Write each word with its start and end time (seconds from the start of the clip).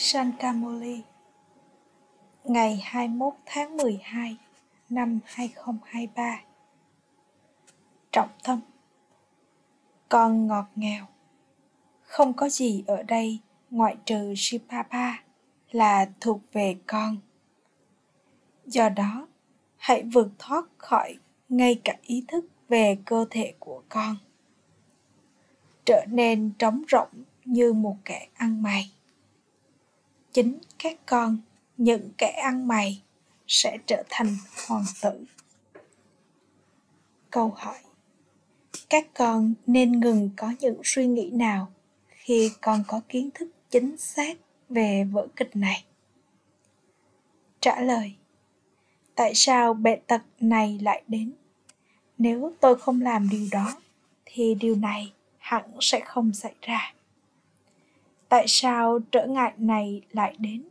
Sankamoli 0.00 1.02
Ngày 2.44 2.80
21 2.84 3.34
tháng 3.46 3.76
12 3.76 4.36
năm 4.88 5.20
2023 5.24 6.40
Trọng 8.12 8.28
tâm. 8.44 8.60
Con 10.08 10.46
ngọt 10.46 10.64
ngào. 10.76 11.08
Không 12.02 12.32
có 12.32 12.48
gì 12.48 12.84
ở 12.86 13.02
đây 13.02 13.38
ngoại 13.70 13.96
trừ 14.04 14.34
Shipapa 14.36 15.12
là 15.70 16.10
thuộc 16.20 16.40
về 16.52 16.76
con. 16.86 17.16
Do 18.66 18.88
đó, 18.88 19.26
hãy 19.76 20.02
vượt 20.02 20.28
thoát 20.38 20.64
khỏi 20.78 21.14
ngay 21.48 21.80
cả 21.84 21.96
ý 22.02 22.24
thức 22.28 22.44
về 22.68 22.98
cơ 23.04 23.26
thể 23.30 23.54
của 23.58 23.82
con. 23.88 24.16
Trở 25.84 26.04
nên 26.08 26.52
trống 26.58 26.82
rỗng 26.90 27.24
như 27.44 27.72
một 27.72 27.96
kẻ 28.04 28.28
ăn 28.34 28.62
mày 28.62 28.97
chính 30.38 30.58
các 30.78 30.96
con, 31.06 31.38
những 31.76 32.10
kẻ 32.18 32.30
ăn 32.30 32.68
mày 32.68 33.02
sẽ 33.46 33.78
trở 33.86 34.02
thành 34.08 34.36
hoàng 34.68 34.84
tử. 35.02 35.24
Câu 37.30 37.52
hỏi. 37.56 37.78
Các 38.88 39.06
con 39.14 39.54
nên 39.66 40.00
ngừng 40.00 40.30
có 40.36 40.52
những 40.60 40.80
suy 40.84 41.06
nghĩ 41.06 41.30
nào 41.30 41.72
khi 42.08 42.50
con 42.60 42.84
có 42.86 43.00
kiến 43.08 43.30
thức 43.34 43.48
chính 43.70 43.96
xác 43.96 44.38
về 44.68 45.04
vở 45.12 45.26
kịch 45.36 45.56
này? 45.56 45.84
Trả 47.60 47.80
lời. 47.80 48.14
Tại 49.14 49.32
sao 49.34 49.74
bệnh 49.74 50.00
tật 50.06 50.22
này 50.40 50.78
lại 50.82 51.02
đến? 51.08 51.32
Nếu 52.18 52.52
tôi 52.60 52.78
không 52.78 53.00
làm 53.00 53.28
điều 53.28 53.48
đó, 53.50 53.74
thì 54.24 54.54
điều 54.54 54.74
này 54.74 55.12
hẳn 55.38 55.64
sẽ 55.80 56.00
không 56.00 56.32
xảy 56.34 56.54
ra 56.62 56.94
tại 58.28 58.44
sao 58.48 58.98
trở 59.12 59.26
ngại 59.26 59.52
này 59.58 60.02
lại 60.12 60.34
đến? 60.38 60.62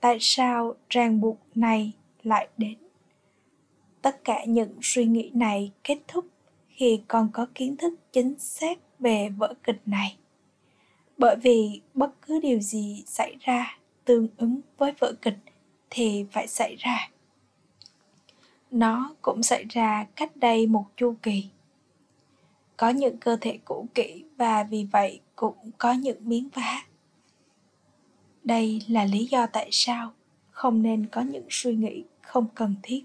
Tại 0.00 0.18
sao 0.20 0.74
ràng 0.90 1.20
buộc 1.20 1.38
này 1.54 1.92
lại 2.22 2.48
đến? 2.56 2.74
Tất 4.02 4.24
cả 4.24 4.44
những 4.44 4.78
suy 4.82 5.04
nghĩ 5.04 5.30
này 5.34 5.72
kết 5.84 5.98
thúc 6.08 6.26
khi 6.68 7.00
con 7.08 7.28
có 7.32 7.46
kiến 7.54 7.76
thức 7.76 7.94
chính 8.12 8.38
xác 8.38 8.78
về 8.98 9.28
vở 9.28 9.54
kịch 9.64 9.80
này. 9.86 10.16
Bởi 11.18 11.36
vì 11.42 11.80
bất 11.94 12.10
cứ 12.26 12.40
điều 12.40 12.60
gì 12.60 13.02
xảy 13.06 13.36
ra 13.40 13.78
tương 14.04 14.28
ứng 14.36 14.60
với 14.78 14.92
vở 14.98 15.12
kịch 15.22 15.38
thì 15.90 16.26
phải 16.32 16.46
xảy 16.46 16.76
ra. 16.76 17.10
Nó 18.70 19.14
cũng 19.22 19.42
xảy 19.42 19.64
ra 19.70 20.06
cách 20.16 20.36
đây 20.36 20.66
một 20.66 20.84
chu 20.96 21.14
kỳ 21.22 21.44
có 22.76 22.90
những 22.90 23.16
cơ 23.18 23.36
thể 23.40 23.58
cũ 23.64 23.86
kỹ 23.94 24.24
và 24.36 24.64
vì 24.64 24.86
vậy 24.92 25.20
cũng 25.36 25.70
có 25.78 25.92
những 25.92 26.28
miếng 26.28 26.48
vá. 26.54 26.86
Đây 28.44 28.82
là 28.88 29.04
lý 29.04 29.26
do 29.26 29.46
tại 29.46 29.68
sao 29.72 30.12
không 30.50 30.82
nên 30.82 31.06
có 31.06 31.20
những 31.20 31.46
suy 31.50 31.74
nghĩ 31.74 32.04
không 32.22 32.46
cần 32.54 32.74
thiết. 32.82 33.04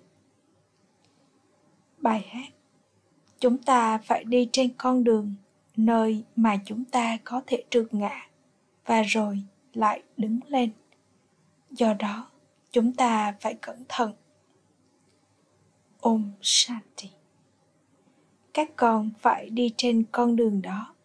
Bài 1.98 2.26
hát, 2.30 2.54
chúng 3.40 3.58
ta 3.58 3.98
phải 3.98 4.23
đi 4.23 4.50
trên 4.52 4.73
con 4.78 5.04
đường 5.04 5.36
nơi 5.78 6.23
mà 6.36 6.58
chúng 6.66 6.86
ta 6.86 7.18
có 7.23 7.42
thể 7.48 7.64
trượt 7.70 7.94
ngã 7.94 8.28
và 8.86 9.02
rồi 9.02 9.44
lại 9.73 10.04
đứng 10.18 10.40
lên. 10.48 10.72
Do 11.72 11.94
đó, 11.94 12.32
chúng 12.72 12.94
ta 12.94 13.36
phải 13.40 13.54
cẩn 13.54 13.84
thận. 13.90 14.14
Om 16.02 16.32
shanti 16.42 17.17
các 18.58 18.75
con 18.75 19.09
phải 19.19 19.50
đi 19.50 19.73
trên 19.77 20.03
con 20.11 20.36
đường 20.36 20.61
đó. 20.61 20.95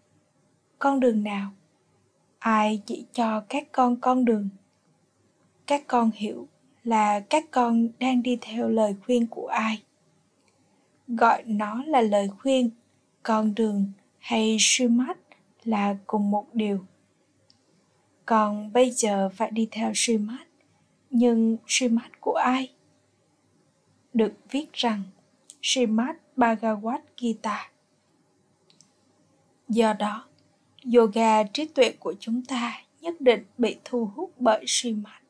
Con 0.78 1.00
đường 1.00 1.24
nào? 1.24 1.50
Ai 2.38 2.82
chỉ 2.86 3.06
cho 3.12 3.40
các 3.48 3.72
con 3.72 3.96
con 4.00 4.24
đường? 4.24 4.48
Các 5.66 5.82
con 5.86 6.10
hiểu 6.14 6.48
là 6.84 7.20
các 7.20 7.44
con 7.50 7.88
đang 7.98 8.22
đi 8.22 8.38
theo 8.40 8.68
lời 8.68 8.94
khuyên 9.04 9.26
của 9.26 9.46
ai? 9.46 9.82
Gọi 11.08 11.42
nó 11.46 11.84
là 11.86 12.00
lời 12.00 12.28
khuyên, 12.38 12.70
con 13.22 13.54
đường 13.54 13.92
hay 14.18 14.56
Srimad 14.60 15.16
là 15.64 15.96
cùng 16.06 16.30
một 16.30 16.46
điều. 16.52 16.84
Còn 18.26 18.72
bây 18.72 18.90
giờ 18.90 19.28
phải 19.28 19.50
đi 19.50 19.68
theo 19.70 19.92
Srimad, 19.94 20.46
nhưng 21.10 21.56
Srimad 21.66 22.10
của 22.20 22.34
ai? 22.34 22.72
Được 24.14 24.32
viết 24.50 24.72
rằng 24.72 25.02
Srimad 25.62 26.16
Bhagavad 26.36 27.00
Gita 27.18 27.70
do 29.68 29.92
đó 29.92 30.24
yoga 30.94 31.42
trí 31.42 31.64
tuệ 31.64 31.92
của 32.00 32.14
chúng 32.20 32.44
ta 32.44 32.72
nhất 33.00 33.20
định 33.20 33.44
bị 33.58 33.76
thu 33.84 34.10
hút 34.14 34.32
bởi 34.38 34.64
Srimad. 34.66 35.22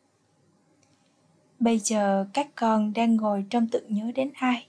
Bây 1.59 1.79
giờ 1.79 2.27
các 2.33 2.49
con 2.55 2.93
đang 2.93 3.17
ngồi 3.17 3.45
trong 3.51 3.69
tự 3.69 3.81
nhớ 3.89 4.13
đến 4.15 4.31
ai? 4.35 4.67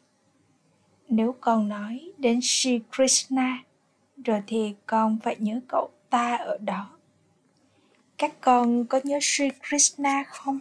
Nếu 1.07 1.35
con 1.41 1.69
nói 1.69 2.11
đến 2.17 2.39
Sri 2.41 2.79
Krishna, 2.95 3.63
rồi 4.25 4.41
thì 4.47 4.75
con 4.85 5.17
phải 5.23 5.35
nhớ 5.39 5.59
cậu 5.67 5.89
ta 6.09 6.35
ở 6.35 6.57
đó. 6.57 6.89
Các 8.17 8.41
con 8.41 8.85
có 8.85 8.99
nhớ 9.03 9.19
Sri 9.22 9.49
Krishna 9.69 10.23
không? 10.27 10.59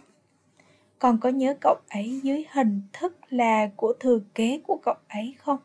Con 1.03 1.17
có 1.17 1.29
nhớ 1.29 1.55
cậu 1.61 1.75
ấy 1.89 2.19
dưới 2.23 2.45
hình 2.51 2.81
thức 2.93 3.17
là 3.29 3.69
của 3.75 3.93
thừa 3.99 4.19
kế 4.35 4.59
của 4.67 4.79
cậu 4.83 4.95
ấy 5.07 5.35
không? 5.39 5.57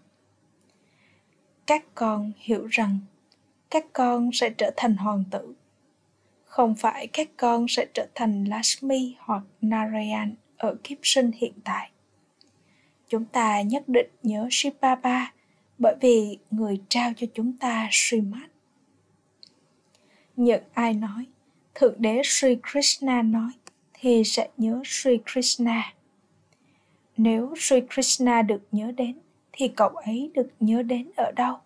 Các 1.67 1.85
con 1.95 2.33
hiểu 2.37 2.67
rằng 2.71 2.99
các 3.71 3.87
con 3.93 4.31
sẽ 4.33 4.51
trở 4.51 4.71
thành 4.77 4.97
hoàng 4.97 5.25
tử 5.31 5.55
không 6.45 6.75
phải 6.75 7.07
các 7.07 7.29
con 7.37 7.67
sẽ 7.69 7.87
trở 7.95 8.07
thành 8.15 8.45
Lashmi 8.45 9.15
hoặc 9.19 9.43
Narayan 9.61 10.35
ở 10.57 10.77
kiếp 10.85 10.99
sinh 11.03 11.31
hiện 11.35 11.55
tại. 11.65 11.91
Chúng 13.09 13.25
ta 13.25 13.63
nhất 13.63 13.83
định 13.87 14.11
nhớ 14.23 14.49
Shibaba 14.51 15.33
bởi 15.79 15.95
vì 16.01 16.39
người 16.51 16.81
trao 16.89 17.13
cho 17.17 17.27
chúng 17.35 17.53
ta 17.57 17.89
Srimad. 17.93 18.51
Những 20.37 20.63
ai 20.73 20.95
nói, 20.95 21.27
Thượng 21.75 21.95
đế 21.99 22.23
Sri 22.25 22.57
Krishna 22.73 23.23
nói 23.23 23.51
thì 24.01 24.23
sẽ 24.25 24.49
nhớ 24.57 24.81
Sri 24.85 25.19
Krishna. 25.33 25.93
Nếu 27.17 27.55
Sri 27.57 27.77
Krishna 27.95 28.43
được 28.43 28.61
nhớ 28.73 28.93
đến 28.97 29.19
thì 29.53 29.69
cậu 29.69 29.89
ấy 29.89 30.31
được 30.35 30.49
nhớ 30.61 30.83
đến 30.83 31.11
ở 31.17 31.33
đâu? 31.37 31.59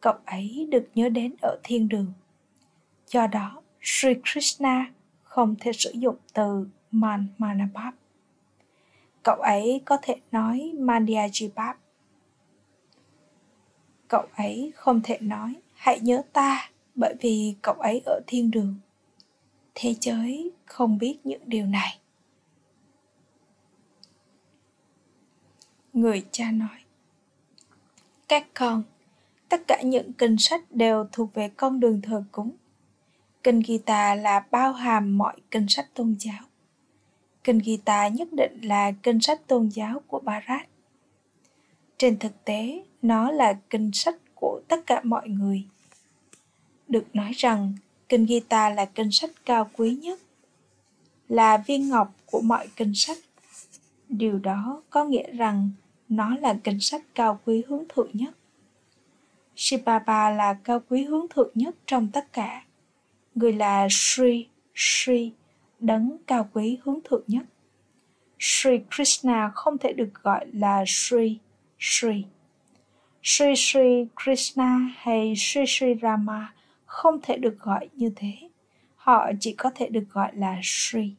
cậu 0.00 0.14
ấy 0.26 0.68
được 0.70 0.88
nhớ 0.94 1.08
đến 1.08 1.34
ở 1.42 1.58
thiên 1.62 1.88
đường. 1.88 2.12
Do 3.06 3.26
đó, 3.26 3.62
Sri 3.82 4.08
Krishna 4.24 4.92
không 5.22 5.54
thể 5.60 5.72
sử 5.72 5.90
dụng 5.90 6.16
từ 6.34 6.66
Man 6.90 7.26
Manabab. 7.38 7.94
Cậu 9.22 9.36
ấy 9.36 9.80
có 9.84 9.98
thể 10.02 10.16
nói 10.32 10.72
Mandyajibhap. 10.78 11.74
Cậu 14.08 14.26
ấy 14.36 14.72
không 14.74 15.00
thể 15.04 15.18
nói 15.20 15.54
hãy 15.74 16.00
nhớ 16.00 16.22
ta 16.32 16.70
bởi 16.94 17.14
vì 17.20 17.54
cậu 17.62 17.74
ấy 17.74 18.02
ở 18.06 18.20
thiên 18.26 18.50
đường. 18.50 18.74
Thế 19.74 19.94
giới 20.00 20.50
không 20.66 20.98
biết 20.98 21.18
những 21.24 21.42
điều 21.46 21.66
này. 21.66 21.98
Người 25.92 26.26
cha 26.30 26.50
nói 26.50 26.84
Các 28.28 28.46
con 28.54 28.82
tất 29.48 29.62
cả 29.68 29.82
những 29.82 30.12
kinh 30.12 30.36
sách 30.38 30.72
đều 30.72 31.06
thuộc 31.12 31.34
về 31.34 31.48
con 31.48 31.80
đường 31.80 32.00
thờ 32.02 32.24
cúng. 32.32 32.50
Kinh 33.42 33.62
Gita 33.62 34.14
là 34.14 34.46
bao 34.50 34.72
hàm 34.72 35.18
mọi 35.18 35.36
kinh 35.50 35.68
sách 35.68 35.88
tôn 35.94 36.16
giáo. 36.18 36.42
Kinh 37.44 37.60
Gita 37.60 38.08
nhất 38.08 38.28
định 38.32 38.60
là 38.62 38.92
kinh 39.02 39.20
sách 39.20 39.46
tôn 39.46 39.68
giáo 39.68 40.02
của 40.06 40.20
Bharat. 40.20 40.68
Trên 41.98 42.18
thực 42.18 42.44
tế, 42.44 42.84
nó 43.02 43.30
là 43.30 43.52
kinh 43.70 43.90
sách 43.92 44.16
của 44.34 44.60
tất 44.68 44.86
cả 44.86 45.00
mọi 45.04 45.28
người. 45.28 45.64
Được 46.88 47.04
nói 47.12 47.32
rằng, 47.36 47.72
kinh 48.10 48.26
Gita 48.26 48.70
là 48.70 48.84
kinh 48.84 49.10
sách 49.10 49.30
cao 49.44 49.70
quý 49.76 49.94
nhất, 49.94 50.18
là 51.28 51.56
viên 51.56 51.88
ngọc 51.88 52.14
của 52.26 52.40
mọi 52.40 52.68
kinh 52.76 52.94
sách. 52.94 53.18
Điều 54.08 54.38
đó 54.38 54.82
có 54.90 55.04
nghĩa 55.04 55.32
rằng 55.32 55.70
nó 56.08 56.36
là 56.36 56.58
kinh 56.64 56.80
sách 56.80 57.02
cao 57.14 57.40
quý 57.44 57.62
hướng 57.68 57.84
thượng 57.88 58.10
nhất 58.12 58.34
Shibaba 59.60 60.30
là 60.30 60.54
cao 60.54 60.82
quý 60.88 61.04
hướng 61.04 61.26
thượng 61.30 61.50
nhất 61.54 61.74
trong 61.86 62.08
tất 62.12 62.32
cả. 62.32 62.64
Người 63.34 63.52
là 63.52 63.88
Sri, 63.90 64.46
Sri, 64.74 65.32
đấng 65.80 66.16
cao 66.26 66.48
quý 66.52 66.78
hướng 66.82 66.98
thượng 67.04 67.22
nhất. 67.26 67.42
Sri 68.38 68.70
Krishna 68.90 69.50
không 69.54 69.78
thể 69.78 69.92
được 69.92 70.14
gọi 70.22 70.46
là 70.52 70.84
Sri, 70.86 71.38
Sri. 71.78 72.24
Sri 73.22 73.54
Sri 73.56 74.06
Krishna 74.24 74.78
hay 74.96 75.34
Sri 75.36 75.60
Sri 75.66 75.86
Rama 76.02 76.54
không 76.90 77.20
thể 77.22 77.36
được 77.36 77.58
gọi 77.58 77.88
như 77.92 78.10
thế. 78.16 78.32
Họ 78.96 79.30
chỉ 79.40 79.52
có 79.52 79.70
thể 79.74 79.88
được 79.88 80.04
gọi 80.12 80.36
là 80.36 80.60
Sri. 80.62 81.14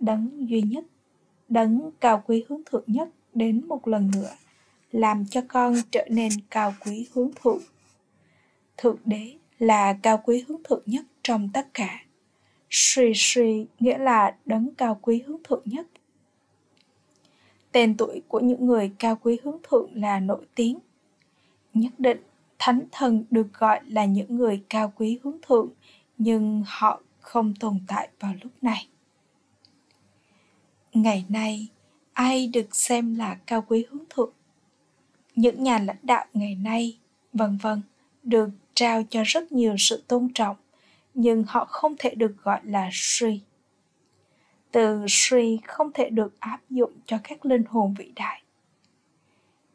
Đấng 0.00 0.48
duy 0.48 0.62
nhất, 0.62 0.84
đấng 1.48 1.90
cao 2.00 2.22
quý 2.26 2.44
hướng 2.48 2.60
thượng 2.66 2.84
nhất 2.86 3.08
đến 3.34 3.68
một 3.68 3.88
lần 3.88 4.10
nữa 4.14 4.30
làm 4.92 5.26
cho 5.26 5.40
con 5.48 5.74
trở 5.90 6.06
nên 6.10 6.32
cao 6.50 6.74
quý 6.84 7.08
hướng 7.12 7.30
thượng 7.42 7.60
thượng 8.76 8.98
đế 9.04 9.36
là 9.58 9.92
cao 10.02 10.22
quý 10.24 10.44
hướng 10.48 10.62
thượng 10.62 10.82
nhất 10.86 11.04
trong 11.22 11.48
tất 11.52 11.68
cả 11.74 12.04
Sri 12.70 13.12
Sri 13.14 13.66
nghĩa 13.80 13.98
là 13.98 14.36
đấng 14.46 14.74
cao 14.74 14.98
quý 15.02 15.22
hướng 15.26 15.42
thượng 15.44 15.62
nhất. 15.64 15.86
Tên 17.72 17.96
tuổi 17.96 18.22
của 18.28 18.40
những 18.40 18.66
người 18.66 18.92
cao 18.98 19.18
quý 19.22 19.38
hướng 19.42 19.58
thượng 19.62 19.90
là 19.94 20.20
nổi 20.20 20.46
tiếng. 20.54 20.78
Nhất 21.74 21.92
định, 21.98 22.18
thánh 22.58 22.84
thần 22.92 23.24
được 23.30 23.46
gọi 23.54 23.80
là 23.86 24.04
những 24.04 24.36
người 24.36 24.62
cao 24.68 24.92
quý 24.96 25.18
hướng 25.22 25.38
thượng, 25.42 25.68
nhưng 26.18 26.64
họ 26.66 27.02
không 27.20 27.54
tồn 27.54 27.78
tại 27.86 28.08
vào 28.20 28.34
lúc 28.42 28.52
này. 28.62 28.88
Ngày 30.94 31.24
nay, 31.28 31.66
ai 32.12 32.48
được 32.48 32.76
xem 32.76 33.14
là 33.14 33.38
cao 33.46 33.64
quý 33.68 33.86
hướng 33.90 34.04
thượng? 34.10 34.32
Những 35.34 35.62
nhà 35.62 35.78
lãnh 35.78 35.96
đạo 36.02 36.26
ngày 36.34 36.54
nay, 36.54 36.98
vân 37.32 37.56
vân, 37.62 37.82
được 38.22 38.48
trao 38.74 39.02
cho 39.10 39.22
rất 39.26 39.52
nhiều 39.52 39.74
sự 39.78 40.02
tôn 40.08 40.28
trọng, 40.34 40.56
nhưng 41.14 41.44
họ 41.48 41.64
không 41.64 41.94
thể 41.98 42.14
được 42.14 42.36
gọi 42.42 42.60
là 42.64 42.88
Sri. 42.92 43.40
Từ 44.70 45.06
Sri 45.08 45.58
không 45.66 45.90
thể 45.94 46.10
được 46.10 46.40
áp 46.40 46.60
dụng 46.70 46.92
cho 47.06 47.18
các 47.24 47.46
linh 47.46 47.64
hồn 47.68 47.94
vĩ 47.98 48.12
đại. 48.16 48.42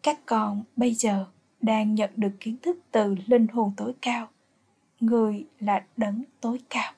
Các 0.04 0.20
con 0.26 0.64
bây 0.76 0.94
giờ 0.94 1.26
đang 1.62 1.96
nhận 1.96 2.10
được 2.16 2.32
kiến 2.40 2.58
thức 2.62 2.80
từ 2.92 3.16
linh 3.28 3.48
hồn 3.48 3.72
tối 3.78 3.94
cao, 4.02 4.28
người 5.00 5.46
là 5.60 5.84
đấng 5.98 6.24
tối 6.42 6.60
cao. 6.70 6.94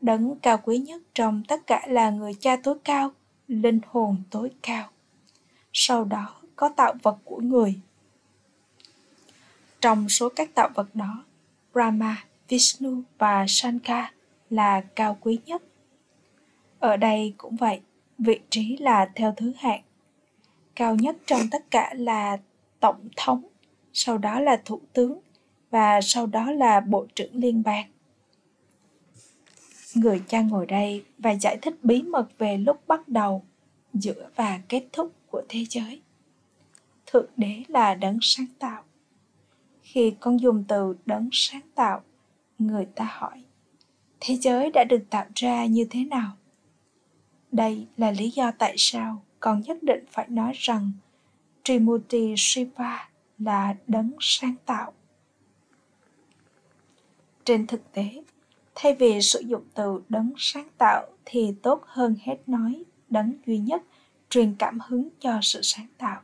Đấng 0.00 0.38
cao 0.38 0.58
quý 0.64 0.78
nhất 0.78 1.02
trong 1.14 1.42
tất 1.48 1.66
cả 1.66 1.86
là 1.88 2.10
người 2.10 2.34
cha 2.34 2.56
tối 2.56 2.78
cao, 2.84 3.10
linh 3.48 3.80
hồn 3.86 4.16
tối 4.30 4.50
cao. 4.62 4.88
Sau 5.72 6.04
đó 6.04 6.40
có 6.56 6.68
tạo 6.68 6.94
vật 7.02 7.18
của 7.24 7.40
người. 7.40 7.80
Trong 9.80 10.08
số 10.08 10.28
các 10.28 10.54
tạo 10.54 10.70
vật 10.74 10.94
đó, 10.94 11.24
Brahma, 11.72 12.24
Vishnu 12.48 13.02
và 13.18 13.44
Shankar 13.48 14.04
là 14.50 14.80
cao 14.80 15.16
quý 15.20 15.38
nhất. 15.46 15.62
Ở 16.78 16.96
đây 16.96 17.34
cũng 17.36 17.56
vậy, 17.56 17.80
vị 18.18 18.40
trí 18.50 18.76
là 18.76 19.10
theo 19.14 19.34
thứ 19.36 19.52
hạng. 19.58 19.82
Cao 20.74 20.94
nhất 20.94 21.16
trong 21.26 21.40
tất 21.50 21.70
cả 21.70 21.94
là 21.96 22.38
tổng 22.82 23.08
thống, 23.16 23.42
sau 23.92 24.18
đó 24.18 24.40
là 24.40 24.62
thủ 24.64 24.80
tướng 24.92 25.20
và 25.70 26.00
sau 26.00 26.26
đó 26.26 26.50
là 26.52 26.80
bộ 26.80 27.06
trưởng 27.14 27.34
liên 27.34 27.62
bang. 27.62 27.86
Người 29.94 30.22
cha 30.28 30.40
ngồi 30.40 30.66
đây 30.66 31.04
và 31.18 31.30
giải 31.30 31.58
thích 31.62 31.84
bí 31.84 32.02
mật 32.02 32.28
về 32.38 32.56
lúc 32.56 32.88
bắt 32.88 33.08
đầu, 33.08 33.44
giữa 33.94 34.28
và 34.36 34.60
kết 34.68 34.84
thúc 34.92 35.12
của 35.30 35.42
thế 35.48 35.64
giới. 35.68 36.00
Thượng 37.06 37.30
đế 37.36 37.62
là 37.68 37.94
đấng 37.94 38.18
sáng 38.22 38.46
tạo. 38.58 38.82
Khi 39.82 40.14
con 40.20 40.40
dùng 40.40 40.64
từ 40.68 40.96
đấng 41.06 41.28
sáng 41.32 41.66
tạo, 41.74 42.02
người 42.58 42.86
ta 42.94 43.04
hỏi, 43.10 43.42
thế 44.20 44.36
giới 44.36 44.70
đã 44.70 44.84
được 44.84 45.04
tạo 45.10 45.26
ra 45.34 45.66
như 45.66 45.86
thế 45.90 46.04
nào? 46.04 46.32
Đây 47.52 47.86
là 47.96 48.10
lý 48.10 48.30
do 48.30 48.50
tại 48.58 48.74
sao 48.76 49.22
con 49.40 49.60
nhất 49.60 49.82
định 49.82 50.04
phải 50.10 50.28
nói 50.28 50.52
rằng 50.54 50.92
Trimurti 51.64 52.34
Shiva 52.36 53.08
là 53.38 53.74
đấng 53.86 54.12
sáng 54.20 54.54
tạo. 54.66 54.92
Trên 57.44 57.66
thực 57.66 57.92
tế, 57.92 58.22
thay 58.74 58.94
vì 58.94 59.20
sử 59.20 59.40
dụng 59.40 59.62
từ 59.74 60.02
đấng 60.08 60.32
sáng 60.36 60.68
tạo 60.78 61.06
thì 61.24 61.54
tốt 61.62 61.82
hơn 61.86 62.16
hết 62.22 62.36
nói 62.46 62.84
đấng 63.10 63.32
duy 63.46 63.58
nhất 63.58 63.82
truyền 64.30 64.54
cảm 64.58 64.78
hứng 64.86 65.08
cho 65.20 65.38
sự 65.42 65.60
sáng 65.62 65.86
tạo. 65.98 66.20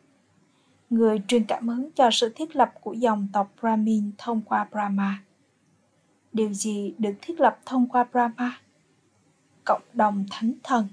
Người 0.90 1.22
truyền 1.28 1.44
cảm 1.44 1.68
hứng 1.68 1.90
cho 1.90 2.10
sự 2.12 2.32
thiết 2.36 2.56
lập 2.56 2.72
của 2.80 2.92
dòng 2.92 3.28
tộc 3.32 3.52
Brahmin 3.60 4.10
thông 4.18 4.42
qua 4.42 4.68
Brahma. 4.70 5.22
Điều 6.32 6.52
gì 6.52 6.94
được 6.98 7.14
thiết 7.22 7.40
lập 7.40 7.58
thông 7.66 7.88
qua 7.88 8.04
Brahma? 8.04 8.60
Cộng 9.64 9.82
đồng 9.92 10.26
thánh 10.30 10.52
thần. 10.62 10.88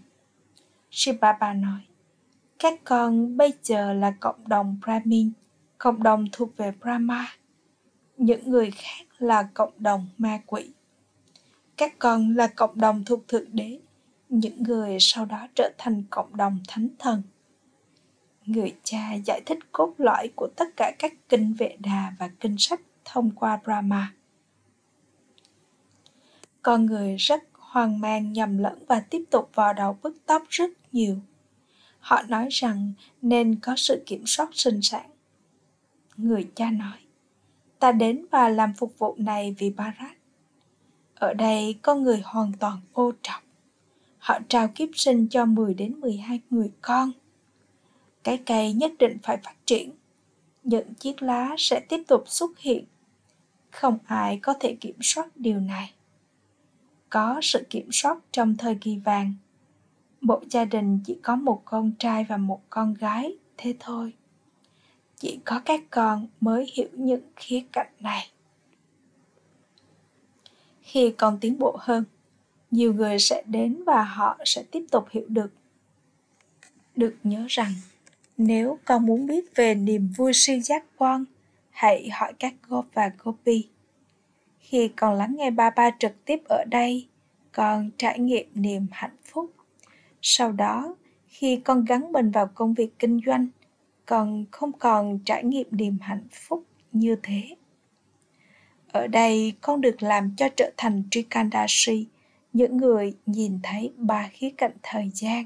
Shibaba 0.92 1.54
nói, 1.54 1.82
các 2.60 2.80
con 2.84 3.38
bây 3.38 3.54
giờ 3.64 3.94
là 3.94 4.14
cộng 4.20 4.48
đồng 4.48 4.80
Brahmin, 4.84 5.32
cộng 5.78 6.04
đồng 6.04 6.26
thuộc 6.32 6.58
về 6.58 6.72
Brahma. 6.82 7.28
Những 8.18 8.50
người 8.50 8.72
khác 8.72 9.06
là 9.18 9.44
cộng 9.54 9.74
đồng 9.78 10.08
ma 10.18 10.40
quỷ. 10.46 10.70
Các 11.78 12.00
con 12.00 12.36
là 12.36 12.48
cộng 12.48 12.80
đồng 12.80 13.04
thuộc 13.04 13.28
Thượng 13.28 13.46
Đế, 13.52 13.80
những 14.30 14.64
người 14.64 14.98
sau 15.00 15.26
đó 15.26 15.48
trở 15.56 15.72
thành 15.78 16.04
cộng 16.10 16.38
đồng 16.38 16.60
thánh 16.68 16.88
thần. 17.00 17.22
Người 18.46 18.76
cha 18.84 19.14
giải 19.26 19.42
thích 19.46 19.60
cốt 19.72 19.94
lõi 19.98 20.30
của 20.36 20.48
tất 20.56 20.78
cả 20.78 20.92
các 21.00 21.14
kinh 21.30 21.54
vệ 21.54 21.78
đà 21.80 22.14
và 22.20 22.30
kinh 22.40 22.56
sách 22.58 22.82
thông 23.06 23.32
qua 23.32 23.60
Brahma. 23.64 24.14
Con 26.62 26.86
người 26.86 27.16
rất 27.16 27.44
hoang 27.54 28.00
mang 28.00 28.34
nhầm 28.34 28.58
lẫn 28.58 28.86
và 28.88 29.00
tiếp 29.00 29.24
tục 29.30 29.50
vào 29.54 29.74
đầu 29.74 29.98
bứt 30.04 30.18
tóc 30.26 30.44
rất 30.50 30.72
nhiều. 30.92 31.20
Họ 32.06 32.22
nói 32.28 32.48
rằng 32.52 32.94
nên 33.22 33.56
có 33.56 33.74
sự 33.78 34.04
kiểm 34.06 34.24
soát 34.26 34.50
sinh 34.54 34.82
sản. 34.82 35.10
Người 36.18 36.48
cha 36.56 36.72
nói, 36.72 36.98
ta 37.80 37.92
đến 37.92 38.26
và 38.32 38.50
làm 38.50 38.74
phục 38.74 39.00
vụ 39.00 39.16
này 39.18 39.56
vì 39.60 39.70
Barat. 39.70 40.18
Ở 41.16 41.34
đây 41.34 41.76
có 41.82 41.96
người 41.96 42.22
hoàn 42.24 42.52
toàn 42.60 42.78
ô 42.94 43.12
trọng. 43.22 43.44
Họ 44.18 44.40
trao 44.50 44.68
kiếp 44.68 44.90
sinh 44.94 45.28
cho 45.28 45.46
10 45.46 45.74
đến 45.74 46.00
12 46.00 46.40
người 46.50 46.72
con. 46.82 47.12
Cái 48.24 48.38
cây 48.46 48.74
nhất 48.74 48.92
định 49.00 49.18
phải 49.24 49.38
phát 49.44 49.56
triển. 49.66 49.92
Những 50.64 50.94
chiếc 50.94 51.22
lá 51.22 51.56
sẽ 51.58 51.80
tiếp 51.80 52.04
tục 52.08 52.24
xuất 52.28 52.60
hiện. 52.60 52.86
Không 53.72 53.98
ai 54.06 54.40
có 54.42 54.54
thể 54.60 54.78
kiểm 54.82 54.96
soát 55.02 55.28
điều 55.36 55.60
này 55.60 55.94
có 57.10 57.40
sự 57.42 57.64
kiểm 57.70 57.90
soát 57.92 58.18
trong 58.32 58.58
thời 58.58 58.76
kỳ 58.82 58.98
vàng 58.98 59.34
một 60.26 60.42
gia 60.50 60.66
đình 60.66 61.00
chỉ 61.06 61.18
có 61.24 61.36
một 61.36 61.62
con 61.66 61.92
trai 62.00 62.24
và 62.24 62.38
một 62.38 62.62
con 62.70 62.94
gái, 62.94 63.38
thế 63.58 63.76
thôi. 63.80 64.14
Chỉ 65.18 65.40
có 65.46 65.62
các 65.66 65.82
con 65.90 66.28
mới 66.42 66.72
hiểu 66.74 66.88
những 66.94 67.22
khía 67.36 67.64
cạnh 67.72 67.92
này. 68.00 68.28
Khi 70.82 71.14
con 71.18 71.38
tiến 71.42 71.60
bộ 71.60 71.78
hơn, 71.80 72.04
nhiều 72.72 72.94
người 72.94 73.20
sẽ 73.20 73.44
đến 73.46 73.84
và 73.86 74.04
họ 74.04 74.38
sẽ 74.46 74.64
tiếp 74.72 74.86
tục 74.92 75.06
hiểu 75.12 75.26
được. 75.28 75.52
Được 76.96 77.16
nhớ 77.24 77.46
rằng, 77.50 77.74
nếu 78.38 78.80
con 78.86 79.06
muốn 79.06 79.28
biết 79.28 79.56
về 79.56 79.76
niềm 79.76 80.08
vui 80.18 80.32
siêu 80.36 80.60
giác 80.60 80.86
quan, 80.98 81.26
hãy 81.70 82.10
hỏi 82.10 82.34
các 82.40 82.54
gop 82.68 82.86
và 82.94 83.12
gopi 83.18 83.68
khi 84.60 84.88
còn 84.96 85.14
lắng 85.14 85.36
nghe 85.38 85.52
ba 85.52 85.70
ba 85.70 85.92
trực 86.00 86.26
tiếp 86.26 86.42
ở 86.50 86.64
đây, 86.64 87.08
con 87.52 87.90
trải 87.98 88.20
nghiệm 88.20 88.48
niềm 88.54 88.88
hạnh 88.92 89.16
phúc 89.24 89.55
sau 90.28 90.52
đó, 90.52 90.96
khi 91.28 91.62
con 91.64 91.86
gắn 91.86 92.12
mình 92.12 92.32
vào 92.32 92.48
công 92.48 92.74
việc 92.74 93.00
kinh 93.00 93.20
doanh, 93.26 93.48
con 94.06 94.46
không 94.52 94.72
còn 94.74 95.20
trải 95.26 95.44
nghiệm 95.44 95.68
niềm 95.72 95.98
hạnh 96.02 96.28
phúc 96.32 96.64
như 96.92 97.16
thế. 97.24 97.56
Ở 98.92 99.08
đây, 99.08 99.54
con 99.62 99.82
được 99.82 100.04
làm 100.04 100.36
cho 100.38 100.50
trở 100.56 100.72
thành 100.78 101.04
trikandashi 101.12 102.08
những 102.54 102.78
người 102.78 103.14
nhìn 103.26 103.60
thấy 103.64 103.92
ba 103.98 104.30
khía 104.34 104.50
cạnh 104.58 104.72
thời 104.84 105.12
gian. 105.14 105.46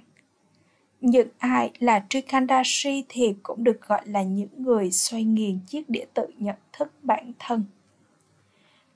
Những 1.01 1.27
ai 1.37 1.71
là 1.79 2.05
trikandashi 2.09 3.03
thì 3.09 3.35
cũng 3.43 3.63
được 3.63 3.81
gọi 3.87 4.01
là 4.05 4.23
những 4.23 4.49
người 4.57 4.91
xoay 4.91 5.23
nghiền 5.23 5.59
chiếc 5.67 5.89
đĩa 5.89 6.05
tự 6.13 6.27
nhận 6.37 6.55
thức 6.73 6.91
bản 7.03 7.31
thân. 7.39 7.63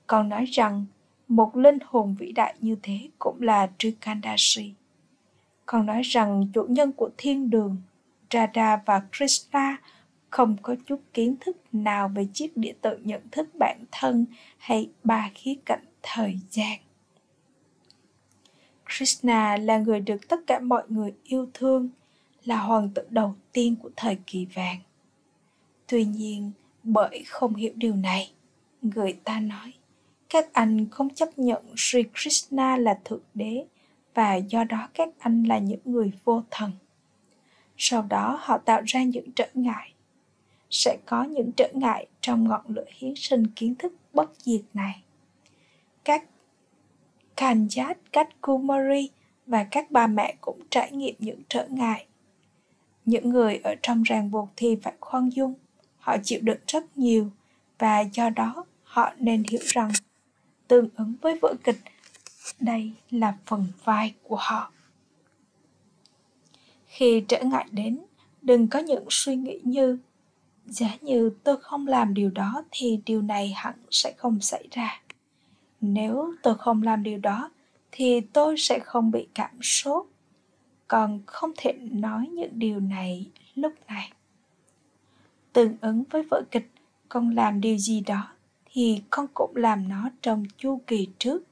Con 0.06 0.28
nói 0.28 0.44
rằng, 0.44 0.86
một 1.28 1.56
linh 1.56 1.78
hồn 1.84 2.14
vĩ 2.18 2.32
đại 2.32 2.54
như 2.60 2.76
thế 2.82 2.98
cũng 3.18 3.42
là 3.42 3.70
Trikandashi. 3.78 4.72
Còn 5.66 5.86
nói 5.86 6.02
rằng 6.02 6.46
chủ 6.54 6.66
nhân 6.68 6.92
của 6.92 7.10
thiên 7.16 7.50
đường, 7.50 7.76
Radha 8.30 8.82
và 8.86 9.02
Krishna 9.16 9.76
không 10.30 10.56
có 10.62 10.76
chút 10.86 11.00
kiến 11.12 11.36
thức 11.40 11.56
nào 11.72 12.08
về 12.08 12.26
chiếc 12.32 12.56
địa 12.56 12.74
tự 12.80 12.98
nhận 13.04 13.20
thức 13.32 13.48
bản 13.58 13.84
thân 13.92 14.26
hay 14.58 14.90
ba 15.04 15.30
khía 15.34 15.54
cạnh 15.64 15.84
thời 16.02 16.38
gian. 16.50 16.78
Krishna 18.86 19.56
là 19.56 19.78
người 19.78 20.00
được 20.00 20.28
tất 20.28 20.40
cả 20.46 20.58
mọi 20.58 20.82
người 20.88 21.14
yêu 21.24 21.48
thương, 21.54 21.88
là 22.44 22.56
hoàng 22.56 22.90
tử 22.94 23.02
đầu 23.10 23.34
tiên 23.52 23.76
của 23.82 23.90
thời 23.96 24.18
kỳ 24.26 24.46
vàng. 24.54 24.78
Tuy 25.86 26.04
nhiên, 26.04 26.52
bởi 26.82 27.24
không 27.26 27.54
hiểu 27.54 27.72
điều 27.76 27.94
này, 27.94 28.32
người 28.82 29.12
ta 29.12 29.40
nói 29.40 29.72
các 30.34 30.52
anh 30.52 30.86
không 30.90 31.14
chấp 31.14 31.38
nhận 31.38 31.62
Sri 31.76 32.02
Krishna 32.14 32.76
là 32.76 32.98
Thượng 33.04 33.20
Đế 33.34 33.64
và 34.14 34.34
do 34.34 34.64
đó 34.64 34.88
các 34.94 35.08
anh 35.18 35.44
là 35.44 35.58
những 35.58 35.80
người 35.84 36.12
vô 36.24 36.42
thần. 36.50 36.70
Sau 37.76 38.02
đó 38.02 38.38
họ 38.42 38.58
tạo 38.58 38.82
ra 38.86 39.02
những 39.02 39.32
trở 39.36 39.48
ngại. 39.54 39.92
Sẽ 40.70 40.98
có 41.06 41.24
những 41.24 41.52
trở 41.52 41.68
ngại 41.72 42.06
trong 42.20 42.48
ngọn 42.48 42.62
lửa 42.68 42.84
hiến 42.98 43.14
sinh 43.16 43.46
kiến 43.46 43.74
thức 43.74 43.92
bất 44.12 44.30
diệt 44.38 44.60
này. 44.74 45.02
Các 46.04 46.24
Kanjat, 47.36 47.94
các 48.12 48.28
Kumari 48.40 49.10
và 49.46 49.64
các 49.64 49.90
bà 49.90 50.06
mẹ 50.06 50.34
cũng 50.40 50.60
trải 50.70 50.92
nghiệm 50.92 51.14
những 51.18 51.40
trở 51.48 51.66
ngại. 51.70 52.06
Những 53.04 53.28
người 53.30 53.60
ở 53.64 53.74
trong 53.82 54.02
ràng 54.02 54.30
buộc 54.30 54.48
thì 54.56 54.76
phải 54.82 54.94
khoan 55.00 55.28
dung, 55.28 55.54
họ 55.98 56.16
chịu 56.22 56.40
đựng 56.42 56.60
rất 56.66 56.98
nhiều 56.98 57.30
và 57.78 58.00
do 58.00 58.30
đó 58.30 58.64
họ 58.82 59.12
nên 59.18 59.42
hiểu 59.50 59.60
rằng 59.64 59.90
tương 60.68 60.88
ứng 60.96 61.14
với 61.22 61.38
vở 61.42 61.54
kịch 61.64 61.78
đây 62.60 62.92
là 63.10 63.34
phần 63.46 63.66
vai 63.84 64.14
của 64.22 64.36
họ. 64.36 64.72
Khi 66.86 67.24
trở 67.28 67.42
ngại 67.42 67.66
đến, 67.70 67.98
đừng 68.42 68.68
có 68.68 68.78
những 68.78 69.04
suy 69.10 69.36
nghĩ 69.36 69.60
như 69.62 69.98
giá 70.66 70.96
như 71.00 71.30
tôi 71.44 71.56
không 71.60 71.86
làm 71.86 72.14
điều 72.14 72.30
đó 72.30 72.64
thì 72.70 73.00
điều 73.06 73.22
này 73.22 73.52
hẳn 73.56 73.74
sẽ 73.90 74.14
không 74.16 74.40
xảy 74.40 74.68
ra. 74.70 75.00
Nếu 75.80 76.34
tôi 76.42 76.54
không 76.58 76.82
làm 76.82 77.02
điều 77.02 77.18
đó 77.18 77.50
thì 77.92 78.20
tôi 78.20 78.54
sẽ 78.58 78.78
không 78.78 79.10
bị 79.10 79.28
cảm 79.34 79.62
sốt. 79.62 80.06
Còn 80.88 81.20
không 81.26 81.52
thể 81.56 81.72
nói 81.72 82.28
những 82.28 82.58
điều 82.58 82.80
này 82.80 83.30
lúc 83.54 83.72
này. 83.88 84.12
Tương 85.52 85.76
ứng 85.80 86.04
với 86.10 86.22
vở 86.22 86.42
kịch 86.50 86.70
con 87.08 87.34
làm 87.34 87.60
điều 87.60 87.76
gì 87.76 88.00
đó 88.00 88.28
thì 88.72 89.02
con 89.10 89.26
cũng 89.34 89.56
làm 89.56 89.88
nó 89.88 90.10
trong 90.22 90.44
chu 90.56 90.80
kỳ 90.86 91.08
trước 91.18 91.42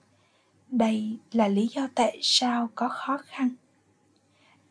đây 0.72 1.16
là 1.32 1.48
lý 1.48 1.66
do 1.66 1.88
tại 1.94 2.18
sao 2.22 2.68
có 2.74 2.88
khó 2.88 3.18
khăn. 3.18 3.48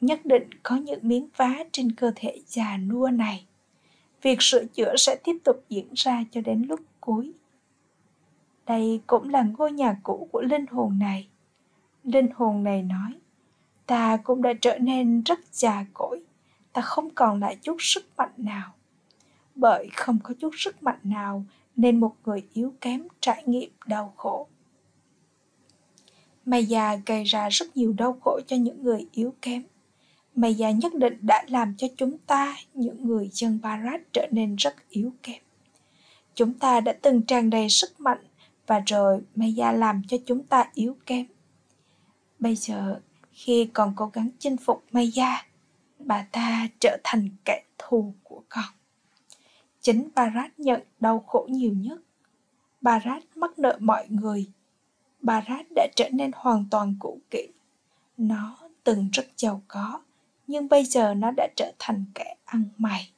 Nhất 0.02 0.26
định 0.26 0.50
có 0.64 0.76
những 0.76 1.00
miếng 1.02 1.28
vá 1.36 1.56
trên 1.72 1.92
cơ 1.92 2.12
thể 2.16 2.42
già 2.46 2.78
nua 2.78 3.10
này. 3.10 3.46
Việc 4.22 4.42
sửa 4.42 4.66
chữa 4.66 4.96
sẽ 4.98 5.16
tiếp 5.24 5.38
tục 5.44 5.66
diễn 5.70 5.88
ra 5.96 6.24
cho 6.32 6.42
đến 6.42 6.66
lúc 6.70 6.80
cuối. 7.00 7.32
Đây 8.66 9.02
cũng 9.08 9.30
là 9.30 9.44
ngôi 9.58 9.72
nhà 9.72 9.98
cũ 10.04 10.28
của 10.32 10.42
linh 10.42 10.66
hồn 10.72 11.00
này. 11.00 11.28
Linh 12.04 12.30
hồn 12.36 12.64
này 12.64 12.82
nói, 12.82 13.14
ta 13.86 14.18
cũng 14.18 14.42
đã 14.42 14.54
trở 14.62 14.78
nên 14.80 15.24
rất 15.24 15.40
già 15.52 15.86
cỗi. 15.94 16.22
Ta 16.74 16.82
không 16.82 17.10
còn 17.10 17.40
lại 17.40 17.58
chút 17.62 17.76
sức 17.80 18.06
mạnh 18.18 18.34
nào. 18.38 18.74
Bởi 19.56 19.90
không 19.94 20.18
có 20.24 20.34
chút 20.40 20.52
sức 20.58 20.84
mạnh 20.84 21.00
nào 21.04 21.46
nên 21.76 22.00
một 22.00 22.16
người 22.26 22.44
yếu 22.54 22.74
kém 22.82 23.08
trải 23.20 23.44
nghiệm 23.46 23.70
đau 23.86 24.14
khổ. 24.18 24.48
Maya 26.46 26.96
gây 27.06 27.24
ra 27.24 27.50
rất 27.50 27.78
nhiều 27.78 27.94
đau 27.94 28.18
khổ 28.22 28.40
cho 28.48 28.56
những 28.56 28.84
người 28.84 29.08
yếu 29.12 29.34
kém. 29.42 29.64
Maya 30.36 30.72
nhất 30.72 30.96
định 30.96 31.18
đã 31.22 31.44
làm 31.48 31.76
cho 31.78 31.88
chúng 31.98 32.18
ta, 32.18 32.56
những 32.74 33.08
người 33.08 33.30
dân 33.34 33.60
Barat 33.62 34.02
trở 34.14 34.28
nên 34.32 34.56
rất 34.56 34.76
yếu 34.90 35.14
kém. 35.24 35.42
Chúng 36.36 36.54
ta 36.54 36.80
đã 36.80 36.94
từng 37.02 37.22
tràn 37.22 37.50
đầy 37.50 37.70
sức 37.70 38.00
mạnh 38.00 38.24
và 38.68 38.80
rồi 38.86 39.22
Maya 39.36 39.72
làm 39.72 40.02
cho 40.08 40.18
chúng 40.26 40.44
ta 40.44 40.70
yếu 40.74 40.98
kém. 41.06 41.26
Bây 42.40 42.56
giờ, 42.56 43.00
khi 43.32 43.70
còn 43.74 43.94
cố 43.96 44.10
gắng 44.14 44.30
chinh 44.40 44.58
phục 44.58 44.84
Maya, 44.92 45.46
bà 46.00 46.28
ta 46.32 46.68
trở 46.80 46.98
thành 47.04 47.30
kẻ 47.46 47.64
thù 47.78 48.14
của 48.24 48.44
con. 48.50 48.66
Chính 49.82 50.10
Barat 50.16 50.60
nhận 50.60 50.82
đau 51.00 51.20
khổ 51.20 51.48
nhiều 51.50 51.74
nhất. 51.74 52.00
Barat 52.82 53.24
mắc 53.36 53.60
nợ 53.60 53.78
mọi 53.80 54.06
người 54.10 54.48
Barat 55.22 55.66
đã 55.76 55.88
trở 55.96 56.10
nên 56.10 56.32
hoàn 56.36 56.66
toàn 56.72 56.96
cũ 57.00 57.20
kỹ. 57.30 57.48
Nó 58.18 58.58
từng 58.84 59.10
rất 59.14 59.28
giàu 59.38 59.62
có, 59.68 60.02
nhưng 60.48 60.70
bây 60.70 60.86
giờ 60.86 61.14
nó 61.14 61.32
đã 61.38 61.48
trở 61.56 61.72
thành 61.80 62.06
kẻ 62.16 62.36
ăn 62.46 62.64
mày. 62.78 63.12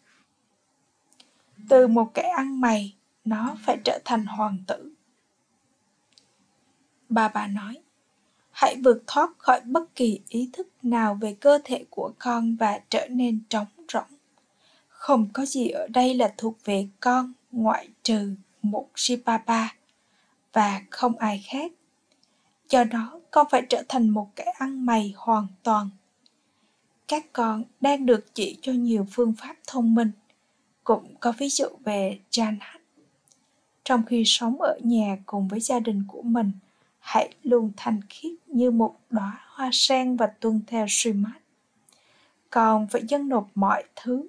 Từ 1.69 1.87
một 1.87 2.13
kẻ 2.13 2.21
ăn 2.21 2.61
mày, 2.61 2.95
nó 3.25 3.55
phải 3.65 3.77
trở 3.83 3.99
thành 4.05 4.25
hoàng 4.25 4.57
tử. 4.67 4.93
Bà 7.09 7.27
bà 7.27 7.47
nói, 7.47 7.77
hãy 8.51 8.75
vượt 8.83 9.03
thoát 9.07 9.29
khỏi 9.37 9.61
bất 9.61 9.95
kỳ 9.95 10.19
ý 10.29 10.49
thức 10.53 10.67
nào 10.81 11.15
về 11.15 11.35
cơ 11.39 11.59
thể 11.63 11.85
của 11.89 12.13
con 12.19 12.55
và 12.55 12.79
trở 12.89 13.07
nên 13.09 13.39
trống 13.49 13.67
rỗng. 13.93 14.17
Không 14.87 15.29
có 15.33 15.45
gì 15.45 15.69
ở 15.69 15.87
đây 15.87 16.13
là 16.13 16.33
thuộc 16.37 16.57
về 16.65 16.87
con 16.99 17.33
ngoại 17.51 17.89
trừ 18.03 18.35
một 18.61 18.89
Shibaba 18.95 19.75
và 20.53 20.81
không 20.89 21.17
ai 21.17 21.43
khác 21.47 21.71
do 22.73 22.83
đó 22.83 23.19
con 23.31 23.47
phải 23.49 23.65
trở 23.69 23.83
thành 23.89 24.09
một 24.09 24.29
kẻ 24.35 24.53
ăn 24.57 24.85
mày 24.85 25.13
hoàn 25.17 25.47
toàn 25.63 25.89
các 27.07 27.25
con 27.33 27.63
đang 27.81 28.05
được 28.05 28.25
chỉ 28.33 28.57
cho 28.61 28.71
nhiều 28.71 29.05
phương 29.11 29.33
pháp 29.37 29.55
thông 29.67 29.95
minh 29.95 30.11
cũng 30.83 31.15
có 31.19 31.33
ví 31.37 31.49
dụ 31.49 31.65
về 31.85 32.19
Jan 32.31 32.55
Trong 33.83 34.05
khi 34.05 34.23
sống 34.25 34.61
ở 34.61 34.79
nhà 34.83 35.17
cùng 35.25 35.47
với 35.47 35.59
gia 35.59 35.79
đình 35.79 36.03
của 36.07 36.21
mình, 36.21 36.51
hãy 36.99 37.33
luôn 37.43 37.71
thanh 37.77 37.99
khiết 38.09 38.31
như 38.47 38.71
một 38.71 38.95
đóa 39.09 39.39
hoa 39.47 39.69
sen 39.73 40.15
và 40.15 40.27
tuân 40.27 40.61
theo 40.67 40.85
Srimad. 40.89 41.33
Còn 42.49 42.87
phải 42.87 43.01
dâng 43.07 43.29
nộp 43.29 43.49
mọi 43.55 43.83
thứ. 43.95 44.27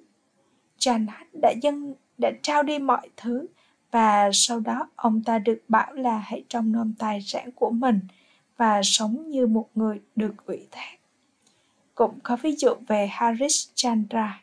Jan 0.79 1.05
đã 1.33 1.51
dâng 1.61 1.93
đã 2.17 2.31
trao 2.43 2.63
đi 2.63 2.79
mọi 2.79 3.09
thứ 3.17 3.47
và 3.91 4.29
sau 4.33 4.59
đó 4.59 4.89
ông 4.95 5.23
ta 5.23 5.39
được 5.39 5.63
bảo 5.67 5.93
là 5.93 6.17
hãy 6.17 6.43
trong 6.49 6.71
nom 6.71 6.93
tài 6.99 7.21
sản 7.21 7.51
của 7.51 7.69
mình– 7.69 7.99
và 8.57 8.81
sống 8.83 9.29
như 9.29 9.47
một 9.47 9.69
người 9.75 10.01
được 10.15 10.45
ủy 10.45 10.67
thác. 10.71 10.97
Cũng 11.95 12.19
có 12.23 12.37
ví 12.41 12.55
dụ 12.55 12.73
về 12.87 13.07
Harish 13.11 13.75
Chandra. 13.75 14.41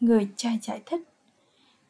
Người 0.00 0.28
cha 0.36 0.50
giải 0.62 0.82
thích, 0.86 1.00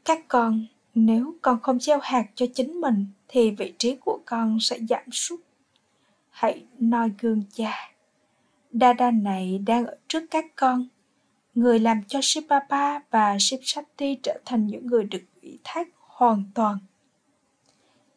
các 0.04 0.28
con, 0.28 0.66
nếu 0.94 1.34
con 1.42 1.60
không 1.60 1.80
gieo 1.80 1.98
hạt 2.02 2.24
cho 2.34 2.46
chính 2.54 2.80
mình 2.80 3.06
thì 3.28 3.50
vị 3.50 3.74
trí 3.78 3.96
của 3.96 4.18
con 4.24 4.60
sẽ 4.60 4.78
giảm 4.88 5.10
sút. 5.12 5.40
Hãy 6.30 6.64
noi 6.78 7.10
gương 7.20 7.42
cha. 7.52 7.92
Dada 8.72 9.10
này 9.10 9.58
đang 9.66 9.86
ở 9.86 9.96
trước 10.08 10.22
các 10.30 10.46
con. 10.56 10.88
Người 11.54 11.80
làm 11.80 12.02
cho 12.08 12.18
Shibaba 12.22 13.00
và 13.10 13.36
Shipshati 13.40 14.18
trở 14.22 14.40
thành 14.44 14.66
những 14.66 14.86
người 14.86 15.04
được 15.04 15.22
ủy 15.42 15.58
thác 15.64 15.88
hoàn 15.94 16.44
toàn 16.54 16.78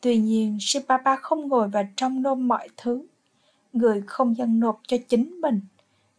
Tuy 0.05 0.17
nhiên, 0.17 0.57
Sipapa 0.61 1.15
không 1.15 1.47
ngồi 1.47 1.69
và 1.69 1.85
trong 1.95 2.21
nôm 2.21 2.47
mọi 2.47 2.69
thứ. 2.77 3.05
Người 3.73 4.03
không 4.07 4.37
dâng 4.37 4.59
nộp 4.59 4.81
cho 4.87 4.97
chính 5.07 5.41
mình, 5.41 5.61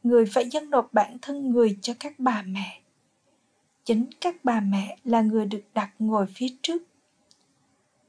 người 0.03 0.27
phải 0.27 0.49
dâng 0.49 0.71
nộp 0.71 0.93
bản 0.93 1.17
thân 1.23 1.51
người 1.51 1.79
cho 1.83 1.95
các 2.01 2.15
bà 2.19 2.43
mẹ. 2.43 2.81
Chính 3.85 4.07
các 4.21 4.45
bà 4.45 4.61
mẹ 4.61 4.97
là 5.05 5.21
người 5.21 5.47
được 5.47 5.63
đặt 5.75 5.91
ngồi 5.99 6.27
phía 6.35 6.47
trước. 6.63 6.83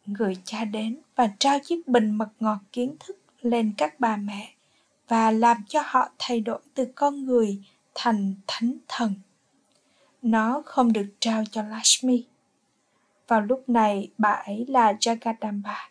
Người 0.06 0.38
cha 0.44 0.66
đến 0.66 0.98
và 1.16 1.30
trao 1.40 1.60
chiếc 1.60 1.88
bình 1.88 2.12
mật 2.12 2.30
ngọt 2.40 2.60
kiến 2.72 2.96
thức 3.00 3.18
lên 3.42 3.74
các 3.78 4.00
bà 4.00 4.18
mẹ 4.18 4.54
và 5.08 5.32
làm 5.32 5.58
cho 5.68 5.82
họ 5.86 6.10
thay 6.20 6.40
đổi 6.40 6.60
từ 6.74 6.86
con 6.96 7.26
người 7.26 7.64
thành 7.96 8.36
thánh 8.48 8.78
thần. 8.88 9.14
Nó 10.22 10.62
không 10.66 10.94
được 10.94 11.08
trao 11.20 11.44
cho 11.52 11.64
Lashmi 11.64 12.24
vào 13.28 13.42
lúc 13.42 13.70
này, 13.70 14.12
bà 14.18 14.30
ấy 14.30 14.66
là 14.68 14.94
Jagadamba. 14.94 15.90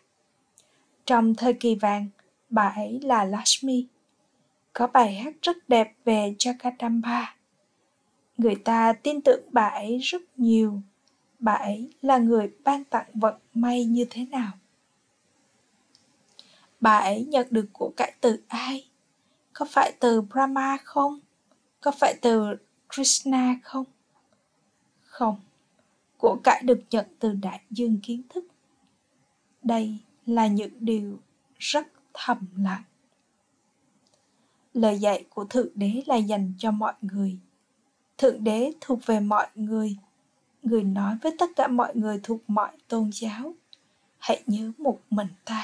Trong 1.05 1.35
thời 1.35 1.53
kỳ 1.53 1.75
vàng, 1.75 2.07
bà 2.49 2.67
ấy 2.67 2.99
là 3.03 3.23
Lashmi. 3.23 3.87
Có 4.73 4.87
bài 4.87 5.15
hát 5.15 5.33
rất 5.41 5.69
đẹp 5.69 5.93
về 6.05 6.35
Jagadamba. 6.39 7.25
Người 8.37 8.55
ta 8.55 8.93
tin 8.93 9.21
tưởng 9.21 9.41
bà 9.51 9.67
ấy 9.67 9.97
rất 9.97 10.21
nhiều. 10.37 10.81
Bà 11.39 11.53
ấy 11.53 11.93
là 12.01 12.17
người 12.17 12.51
ban 12.63 12.83
tặng 12.83 13.07
vận 13.13 13.35
may 13.53 13.85
như 13.85 14.05
thế 14.09 14.25
nào? 14.25 14.51
Bà 16.79 16.97
ấy 16.97 17.25
nhận 17.25 17.47
được 17.51 17.65
của 17.73 17.91
cải 17.97 18.13
từ 18.21 18.43
ai? 18.47 18.87
Có 19.53 19.65
phải 19.69 19.93
từ 19.99 20.21
Brahma 20.21 20.77
không? 20.83 21.19
Có 21.81 21.91
phải 21.91 22.15
từ 22.21 22.55
Krishna 22.89 23.55
không? 23.63 23.85
Không 25.03 25.37
của 26.17 26.37
cải 26.43 26.61
được 26.63 26.79
nhận 26.91 27.05
từ 27.19 27.33
đại 27.33 27.61
dương 27.69 27.99
kiến 28.03 28.21
thức. 28.29 28.47
Đây 29.63 29.97
là 30.25 30.47
những 30.47 30.73
điều 30.79 31.19
rất 31.59 31.87
thầm 32.13 32.37
lặng. 32.57 32.83
Lời 34.73 34.99
dạy 34.99 35.25
của 35.29 35.45
thượng 35.45 35.69
đế 35.75 36.01
là 36.05 36.15
dành 36.15 36.53
cho 36.57 36.71
mọi 36.71 36.93
người. 37.01 37.37
Thượng 38.17 38.43
đế 38.43 38.71
thuộc 38.81 39.05
về 39.05 39.19
mọi 39.19 39.47
người. 39.55 39.97
Người 40.63 40.83
nói 40.83 41.17
với 41.21 41.35
tất 41.39 41.49
cả 41.55 41.67
mọi 41.67 41.95
người 41.95 42.19
thuộc 42.23 42.41
mọi 42.47 42.71
tôn 42.87 43.09
giáo, 43.13 43.53
hãy 44.17 44.43
nhớ 44.45 44.71
một 44.77 44.99
mình 45.09 45.27
ta. 45.45 45.63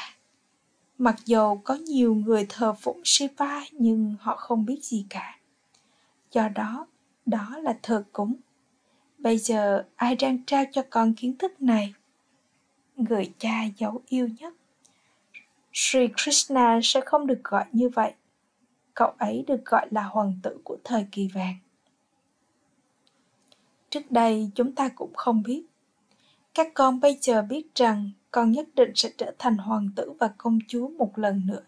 Mặc 0.97 1.15
dầu 1.25 1.61
có 1.63 1.75
nhiều 1.75 2.15
người 2.15 2.45
thờ 2.49 2.73
phụng 2.81 3.01
shiva 3.03 3.63
nhưng 3.71 4.15
họ 4.19 4.35
không 4.35 4.65
biết 4.65 4.79
gì 4.83 5.05
cả. 5.09 5.39
Do 6.31 6.49
đó 6.49 6.87
đó 7.25 7.57
là 7.61 7.77
thờ 7.81 8.03
cúng 8.11 8.35
Bây 9.23 9.37
giờ 9.37 9.85
ai 9.95 10.15
đang 10.15 10.45
trao 10.45 10.63
cho 10.71 10.81
con 10.89 11.13
kiến 11.13 11.37
thức 11.37 11.61
này? 11.61 11.93
Người 12.95 13.33
cha 13.37 13.63
dấu 13.77 14.01
yêu 14.07 14.27
nhất. 14.39 14.53
Sri 15.73 15.99
Krishna 16.17 16.79
sẽ 16.83 17.01
không 17.05 17.27
được 17.27 17.43
gọi 17.43 17.65
như 17.71 17.89
vậy. 17.89 18.13
Cậu 18.93 19.13
ấy 19.17 19.43
được 19.47 19.65
gọi 19.65 19.87
là 19.91 20.03
hoàng 20.03 20.39
tử 20.43 20.57
của 20.63 20.77
thời 20.83 21.05
kỳ 21.11 21.27
vàng. 21.33 21.55
Trước 23.89 24.11
đây 24.11 24.51
chúng 24.55 24.75
ta 24.75 24.89
cũng 24.89 25.13
không 25.13 25.43
biết. 25.43 25.63
Các 26.53 26.67
con 26.73 26.99
bây 26.99 27.17
giờ 27.21 27.41
biết 27.41 27.75
rằng 27.75 28.11
con 28.31 28.51
nhất 28.51 28.67
định 28.75 28.91
sẽ 28.95 29.09
trở 29.17 29.33
thành 29.39 29.57
hoàng 29.57 29.89
tử 29.95 30.11
và 30.19 30.31
công 30.37 30.59
chúa 30.67 30.87
một 30.87 31.19
lần 31.19 31.47
nữa. 31.47 31.63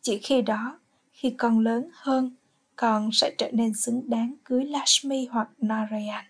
Chỉ 0.00 0.18
khi 0.18 0.42
đó, 0.42 0.78
khi 1.12 1.30
con 1.30 1.58
lớn 1.58 1.88
hơn, 1.92 2.36
con 2.76 3.10
sẽ 3.12 3.34
trở 3.38 3.50
nên 3.52 3.74
xứng 3.74 4.10
đáng 4.10 4.34
cưới 4.44 4.64
Lashmi 4.64 5.26
hoặc 5.26 5.48
Narayan 5.58 6.29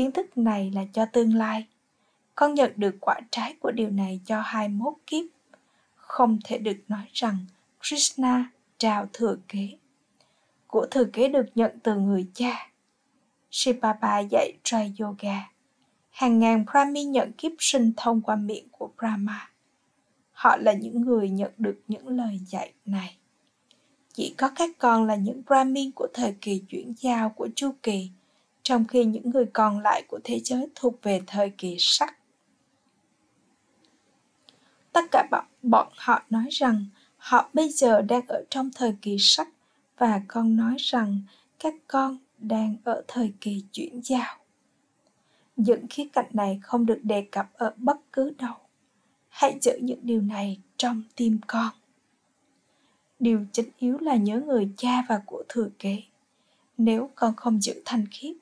kiến 0.00 0.12
thức 0.12 0.38
này 0.38 0.70
là 0.74 0.84
cho 0.92 1.04
tương 1.04 1.34
lai 1.34 1.66
con 2.34 2.54
nhận 2.54 2.72
được 2.76 2.96
quả 3.00 3.20
trái 3.30 3.54
của 3.60 3.70
điều 3.70 3.90
này 3.90 4.20
cho 4.26 4.40
21 4.40 4.94
kiếp 5.06 5.24
không 5.96 6.38
thể 6.44 6.58
được 6.58 6.76
nói 6.88 7.04
rằng 7.12 7.36
Krishna 7.82 8.50
trao 8.78 9.08
thừa 9.12 9.36
kế. 9.48 9.68
Của 10.66 10.86
thừa 10.90 11.04
kế 11.04 11.28
được 11.28 11.46
nhận 11.54 11.78
từ 11.82 11.94
người 11.94 12.26
cha. 12.34 12.70
Sipapa 13.50 14.18
dạy 14.18 14.52
Trai 14.62 14.94
Yoga. 14.98 15.50
Hàng 16.10 16.38
ngàn 16.38 16.64
Brahmi 16.72 17.04
nhận 17.04 17.32
kiếp 17.32 17.52
sinh 17.58 17.92
thông 17.96 18.20
qua 18.20 18.36
miệng 18.36 18.68
của 18.70 18.90
Brahma. 18.98 19.50
Họ 20.32 20.56
là 20.56 20.72
những 20.72 21.00
người 21.00 21.30
nhận 21.30 21.50
được 21.58 21.80
những 21.88 22.08
lời 22.08 22.40
dạy 22.46 22.72
này. 22.84 23.16
Chỉ 24.12 24.34
có 24.38 24.50
các 24.56 24.70
con 24.78 25.06
là 25.06 25.14
những 25.16 25.42
Brahmin 25.46 25.90
của 25.92 26.08
thời 26.14 26.34
kỳ 26.40 26.62
chuyển 26.68 26.94
giao 26.96 27.30
của 27.30 27.48
chu 27.56 27.74
kỳ, 27.82 28.10
trong 28.70 28.84
khi 28.84 29.04
những 29.04 29.30
người 29.30 29.46
còn 29.52 29.80
lại 29.80 30.02
của 30.08 30.18
thế 30.24 30.40
giới 30.44 30.66
thuộc 30.74 31.02
về 31.02 31.22
thời 31.26 31.50
kỳ 31.50 31.76
sắc. 31.78 32.16
Tất 34.92 35.04
cả 35.10 35.26
bọn, 35.30 35.44
bọn 35.62 35.88
họ 35.96 36.22
nói 36.30 36.48
rằng 36.50 36.84
họ 37.16 37.50
bây 37.52 37.68
giờ 37.68 38.02
đang 38.02 38.26
ở 38.26 38.44
trong 38.50 38.70
thời 38.74 38.94
kỳ 39.02 39.16
sắc 39.18 39.48
và 39.98 40.22
con 40.28 40.56
nói 40.56 40.76
rằng 40.78 41.20
các 41.58 41.74
con 41.88 42.18
đang 42.38 42.76
ở 42.84 43.02
thời 43.08 43.32
kỳ 43.40 43.64
chuyển 43.72 44.00
giao. 44.04 44.36
Những 45.56 45.86
khía 45.90 46.08
cạnh 46.12 46.28
này 46.32 46.60
không 46.62 46.86
được 46.86 47.00
đề 47.02 47.26
cập 47.32 47.46
ở 47.54 47.74
bất 47.76 47.96
cứ 48.12 48.32
đâu. 48.38 48.54
Hãy 49.28 49.58
giữ 49.62 49.78
những 49.82 50.00
điều 50.02 50.20
này 50.20 50.58
trong 50.76 51.02
tim 51.16 51.38
con. 51.46 51.70
Điều 53.18 53.44
chính 53.52 53.68
yếu 53.78 53.98
là 53.98 54.16
nhớ 54.16 54.40
người 54.46 54.68
cha 54.76 55.04
và 55.08 55.22
của 55.26 55.42
thừa 55.48 55.68
kế. 55.78 56.02
Nếu 56.78 57.10
con 57.14 57.36
không 57.36 57.60
giữ 57.60 57.82
thanh 57.84 58.04
khiết, 58.10 58.36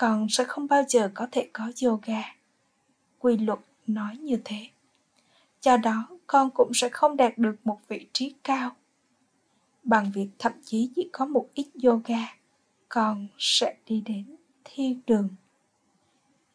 con 0.00 0.26
sẽ 0.30 0.44
không 0.44 0.66
bao 0.68 0.82
giờ 0.88 1.10
có 1.14 1.28
thể 1.32 1.48
có 1.52 1.72
yoga. 1.82 2.22
Quy 3.18 3.36
luật 3.36 3.58
nói 3.86 4.16
như 4.16 4.40
thế. 4.44 4.66
Do 5.62 5.76
đó, 5.76 6.08
con 6.26 6.50
cũng 6.50 6.70
sẽ 6.74 6.88
không 6.88 7.16
đạt 7.16 7.38
được 7.38 7.56
một 7.64 7.78
vị 7.88 8.06
trí 8.12 8.34
cao. 8.44 8.70
Bằng 9.82 10.10
việc 10.14 10.28
thậm 10.38 10.52
chí 10.64 10.90
chỉ 10.96 11.08
có 11.12 11.26
một 11.26 11.48
ít 11.54 11.66
yoga, 11.82 12.36
con 12.88 13.26
sẽ 13.38 13.76
đi 13.86 14.02
đến 14.06 14.36
thiên 14.64 15.00
đường. 15.06 15.28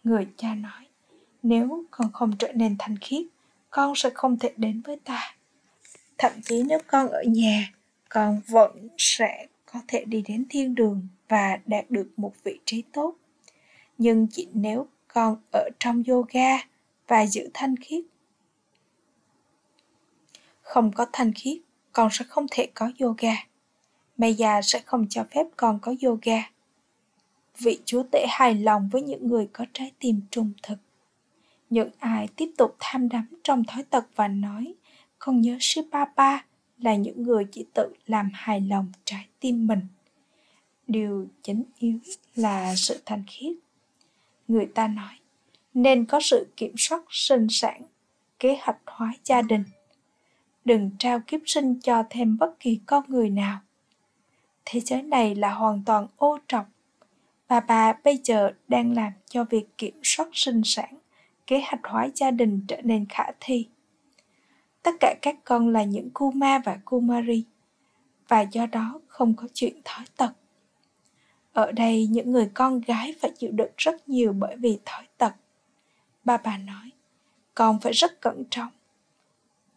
Người 0.03 0.27
cha 0.37 0.55
nói, 0.55 0.87
nếu 1.43 1.83
con 1.91 2.11
không 2.11 2.37
trở 2.37 2.51
nên 2.51 2.75
thanh 2.79 2.97
khiết, 3.01 3.25
con 3.69 3.95
sẽ 3.95 4.09
không 4.13 4.39
thể 4.39 4.53
đến 4.57 4.81
với 4.81 4.99
ta. 5.03 5.35
Thậm 6.17 6.31
chí 6.43 6.63
nếu 6.63 6.79
con 6.87 7.07
ở 7.07 7.23
nhà, 7.23 7.71
con 8.09 8.41
vẫn 8.47 8.87
sẽ 8.97 9.47
có 9.65 9.79
thể 9.87 10.05
đi 10.05 10.23
đến 10.27 10.45
thiên 10.49 10.75
đường 10.75 11.07
và 11.27 11.59
đạt 11.65 11.91
được 11.91 12.09
một 12.17 12.33
vị 12.43 12.59
trí 12.65 12.83
tốt. 12.93 13.15
Nhưng 13.97 14.27
chỉ 14.31 14.47
nếu 14.53 14.87
con 15.07 15.37
ở 15.51 15.69
trong 15.79 16.03
yoga 16.07 16.57
và 17.07 17.25
giữ 17.25 17.49
thanh 17.53 17.75
khiết. 17.75 18.03
Không 20.61 20.91
có 20.91 21.05
thanh 21.13 21.31
khiết, 21.33 21.57
con 21.93 22.09
sẽ 22.11 22.25
không 22.25 22.45
thể 22.51 22.67
có 22.73 22.91
yoga. 22.99 23.33
Maya 24.17 24.61
sẽ 24.61 24.79
không 24.85 25.05
cho 25.09 25.23
phép 25.23 25.47
con 25.57 25.79
có 25.81 25.95
yoga. 26.03 26.49
Vị 27.57 27.79
chúa 27.85 28.03
tể 28.11 28.25
hài 28.29 28.55
lòng 28.55 28.89
với 28.91 29.01
những 29.01 29.27
người 29.27 29.49
có 29.53 29.65
trái 29.73 29.91
tim 29.99 30.21
trung 30.31 30.51
thực. 30.63 30.77
Những 31.69 31.89
ai 31.99 32.27
tiếp 32.35 32.51
tục 32.57 32.75
tham 32.79 33.09
đắm 33.09 33.27
trong 33.43 33.63
thói 33.63 33.83
tật 33.83 34.05
và 34.15 34.27
nói, 34.27 34.73
con 35.19 35.41
nhớ 35.41 35.57
Shipapa 35.59 36.37
là 36.77 36.95
những 36.95 37.23
người 37.23 37.45
chỉ 37.51 37.65
tự 37.73 37.93
làm 38.07 38.29
hài 38.33 38.61
lòng 38.61 38.91
trái 39.05 39.27
tim 39.39 39.67
mình. 39.67 39.81
Điều 40.87 41.27
chính 41.43 41.63
yếu 41.79 41.99
là 42.35 42.75
sự 42.75 43.01
thanh 43.05 43.23
khiết. 43.27 43.64
Người 44.47 44.65
ta 44.65 44.87
nói, 44.87 45.13
nên 45.73 46.05
có 46.05 46.19
sự 46.19 46.47
kiểm 46.57 46.73
soát 46.77 47.01
sinh 47.09 47.47
sản, 47.49 47.81
kế 48.39 48.57
hoạch 48.61 48.77
hóa 48.85 49.13
gia 49.23 49.41
đình. 49.41 49.63
Đừng 50.65 50.91
trao 50.99 51.19
kiếp 51.27 51.39
sinh 51.45 51.79
cho 51.79 52.03
thêm 52.09 52.37
bất 52.37 52.59
kỳ 52.59 52.79
con 52.85 53.03
người 53.07 53.29
nào. 53.29 53.59
Thế 54.65 54.79
giới 54.79 55.01
này 55.01 55.35
là 55.35 55.53
hoàn 55.53 55.83
toàn 55.85 56.07
ô 56.17 56.37
trọc. 56.47 56.65
và 57.47 57.59
bà 57.59 57.93
bây 58.03 58.19
giờ 58.23 58.51
đang 58.67 58.95
làm 58.95 59.11
cho 59.29 59.43
việc 59.43 59.77
kiểm 59.77 59.99
soát 60.03 60.29
sinh 60.33 60.61
sản, 60.65 60.97
kế 61.47 61.59
hoạch 61.59 61.81
hóa 61.83 62.07
gia 62.15 62.31
đình 62.31 62.61
trở 62.67 62.81
nên 62.81 63.05
khả 63.09 63.23
thi 63.39 63.67
tất 64.85 64.95
cả 64.99 65.15
các 65.21 65.35
con 65.43 65.69
là 65.69 65.83
những 65.83 66.09
Kuma 66.09 66.59
và 66.65 66.77
Kumari 66.85 67.45
và 68.27 68.41
do 68.41 68.65
đó 68.65 68.99
không 69.07 69.33
có 69.33 69.47
chuyện 69.53 69.81
thói 69.85 70.05
tật. 70.17 70.31
Ở 71.55 71.71
đây 71.71 72.07
những 72.07 72.31
người 72.31 72.49
con 72.53 72.81
gái 72.81 73.15
phải 73.21 73.31
chịu 73.37 73.51
đựng 73.51 73.71
rất 73.77 74.09
nhiều 74.09 74.33
bởi 74.33 74.55
vì 74.55 74.79
thói 74.85 75.07
tật. 75.17 75.33
Ba 76.23 76.37
bà 76.37 76.57
nói, 76.57 76.91
con 77.53 77.79
phải 77.79 77.93
rất 77.93 78.21
cẩn 78.21 78.43
trọng. 78.49 78.71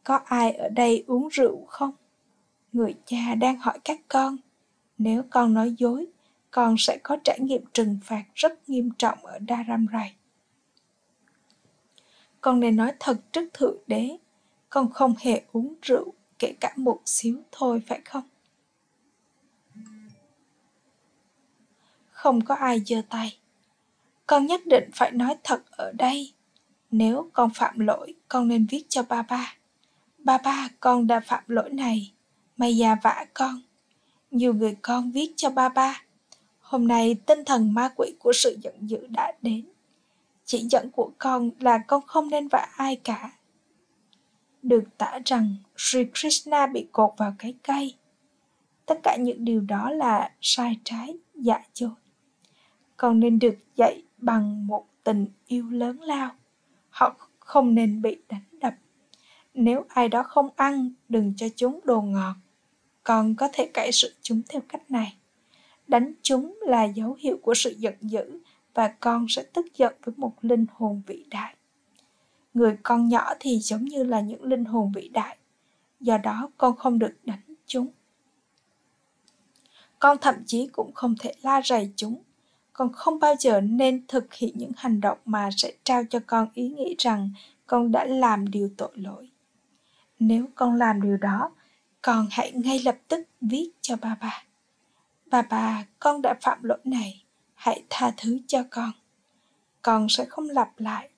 Có 0.04 0.20
ai 0.24 0.52
ở 0.52 0.68
đây 0.68 1.04
uống 1.06 1.28
rượu 1.28 1.64
không? 1.68 1.92
Người 2.72 2.94
cha 3.06 3.34
đang 3.34 3.58
hỏi 3.58 3.78
các 3.84 4.00
con, 4.08 4.36
nếu 4.98 5.22
con 5.30 5.54
nói 5.54 5.74
dối, 5.78 6.06
con 6.50 6.74
sẽ 6.78 6.98
có 7.02 7.16
trải 7.24 7.38
nghiệm 7.40 7.64
trừng 7.72 7.98
phạt 8.04 8.24
rất 8.34 8.68
nghiêm 8.68 8.90
trọng 8.98 9.26
ở 9.26 9.38
Dharamrai. 9.48 10.14
Con 12.40 12.60
nên 12.60 12.76
nói 12.76 12.92
thật 13.00 13.16
trước 13.32 13.48
Thượng 13.54 13.76
Đế 13.86 14.16
con 14.70 14.92
không 14.92 15.14
hề 15.18 15.42
uống 15.52 15.74
rượu 15.82 16.12
kể 16.38 16.54
cả 16.60 16.72
một 16.76 17.00
xíu 17.04 17.42
thôi 17.52 17.82
phải 17.86 18.00
không 18.04 18.24
không 22.18 22.44
có 22.44 22.54
ai 22.54 22.80
giơ 22.86 23.02
tay. 23.08 23.38
Con 24.26 24.46
nhất 24.46 24.60
định 24.66 24.90
phải 24.94 25.10
nói 25.10 25.36
thật 25.44 25.62
ở 25.70 25.92
đây. 25.92 26.32
Nếu 26.90 27.30
con 27.32 27.50
phạm 27.54 27.78
lỗi 27.78 28.14
con 28.28 28.48
nên 28.48 28.66
viết 28.66 28.84
cho 28.88 29.02
ba 29.02 29.22
ba. 29.22 29.54
Ba 30.18 30.38
ba 30.38 30.68
con 30.80 31.06
đã 31.06 31.20
phạm 31.20 31.44
lỗi 31.46 31.70
này. 31.70 32.12
Mày 32.56 32.76
già 32.76 32.96
vả 33.02 33.26
con. 33.34 33.60
Nhiều 34.30 34.54
người 34.54 34.76
con 34.82 35.10
viết 35.10 35.32
cho 35.36 35.50
ba 35.50 35.68
ba. 35.68 36.02
Hôm 36.60 36.88
nay 36.88 37.16
tinh 37.26 37.44
thần 37.44 37.74
ma 37.74 37.88
quỷ 37.96 38.14
của 38.18 38.32
sự 38.32 38.58
giận 38.62 38.74
dữ 38.80 39.06
đã 39.08 39.32
đến. 39.42 39.66
Chỉ 40.44 40.58
dẫn 40.70 40.90
của 40.90 41.10
con 41.18 41.50
là 41.60 41.78
con 41.86 42.06
không 42.06 42.30
nên 42.30 42.48
vả 42.48 42.68
ai 42.76 42.96
cả. 42.96 43.30
Được 44.62 44.84
tả 44.98 45.18
rằng 45.24 45.54
Sri 45.76 46.04
Krishna 46.14 46.66
bị 46.66 46.86
cột 46.92 47.10
vào 47.16 47.34
cái 47.38 47.54
cây. 47.62 47.94
Tất 48.86 48.98
cả 49.02 49.16
những 49.16 49.44
điều 49.44 49.60
đó 49.60 49.90
là 49.90 50.30
sai 50.40 50.76
trái, 50.84 51.16
giả 51.34 51.60
dối 51.74 51.90
con 52.98 53.20
nên 53.20 53.38
được 53.38 53.54
dạy 53.76 54.02
bằng 54.18 54.66
một 54.66 54.86
tình 55.04 55.26
yêu 55.46 55.70
lớn 55.70 56.00
lao. 56.00 56.30
Họ 56.90 57.16
không 57.38 57.74
nên 57.74 58.02
bị 58.02 58.16
đánh 58.28 58.44
đập. 58.60 58.74
Nếu 59.54 59.84
ai 59.88 60.08
đó 60.08 60.22
không 60.22 60.48
ăn, 60.56 60.92
đừng 61.08 61.34
cho 61.36 61.46
chúng 61.56 61.80
đồ 61.84 62.02
ngọt. 62.02 62.34
Còn 63.02 63.34
có 63.34 63.48
thể 63.52 63.70
cải 63.74 63.92
sự 63.92 64.14
chúng 64.22 64.42
theo 64.48 64.62
cách 64.68 64.90
này. 64.90 65.16
Đánh 65.86 66.12
chúng 66.22 66.58
là 66.62 66.84
dấu 66.84 67.16
hiệu 67.18 67.38
của 67.42 67.54
sự 67.54 67.70
giận 67.78 67.94
dữ 68.00 68.38
và 68.74 68.88
con 68.88 69.26
sẽ 69.28 69.42
tức 69.42 69.66
giận 69.76 69.94
với 70.04 70.14
một 70.16 70.32
linh 70.40 70.66
hồn 70.74 71.02
vĩ 71.06 71.24
đại 71.30 71.54
người 72.54 72.76
con 72.82 73.08
nhỏ 73.08 73.32
thì 73.40 73.58
giống 73.58 73.84
như 73.84 74.04
là 74.04 74.20
những 74.20 74.42
linh 74.42 74.64
hồn 74.64 74.92
vĩ 74.92 75.08
đại 75.08 75.38
do 76.00 76.18
đó 76.18 76.50
con 76.58 76.76
không 76.76 76.98
được 76.98 77.12
đánh 77.24 77.54
chúng 77.66 77.88
con 79.98 80.18
thậm 80.20 80.34
chí 80.46 80.66
cũng 80.72 80.92
không 80.94 81.14
thể 81.20 81.34
la 81.42 81.62
rầy 81.64 81.92
chúng 81.96 82.22
con 82.78 82.92
không 82.92 83.18
bao 83.18 83.34
giờ 83.38 83.60
nên 83.60 84.06
thực 84.08 84.34
hiện 84.34 84.52
những 84.58 84.72
hành 84.76 85.00
động 85.00 85.18
mà 85.24 85.48
sẽ 85.56 85.72
trao 85.84 86.02
cho 86.10 86.18
con 86.26 86.48
ý 86.54 86.68
nghĩ 86.68 86.94
rằng 86.98 87.30
con 87.66 87.92
đã 87.92 88.04
làm 88.04 88.50
điều 88.50 88.70
tội 88.76 88.92
lỗi 88.94 89.30
nếu 90.18 90.46
con 90.54 90.74
làm 90.74 91.02
điều 91.02 91.16
đó 91.16 91.50
con 92.02 92.26
hãy 92.30 92.52
ngay 92.52 92.80
lập 92.84 92.96
tức 93.08 93.28
viết 93.40 93.70
cho 93.80 93.96
ba 93.96 94.16
ba 94.20 94.44
bà 95.26 95.42
bà 95.42 95.84
con 95.98 96.22
đã 96.22 96.34
phạm 96.40 96.62
lỗi 96.62 96.78
này 96.84 97.24
hãy 97.54 97.82
tha 97.90 98.12
thứ 98.16 98.38
cho 98.46 98.62
con 98.70 98.90
con 99.82 100.06
sẽ 100.08 100.24
không 100.24 100.50
lặp 100.50 100.70
lại 100.80 101.08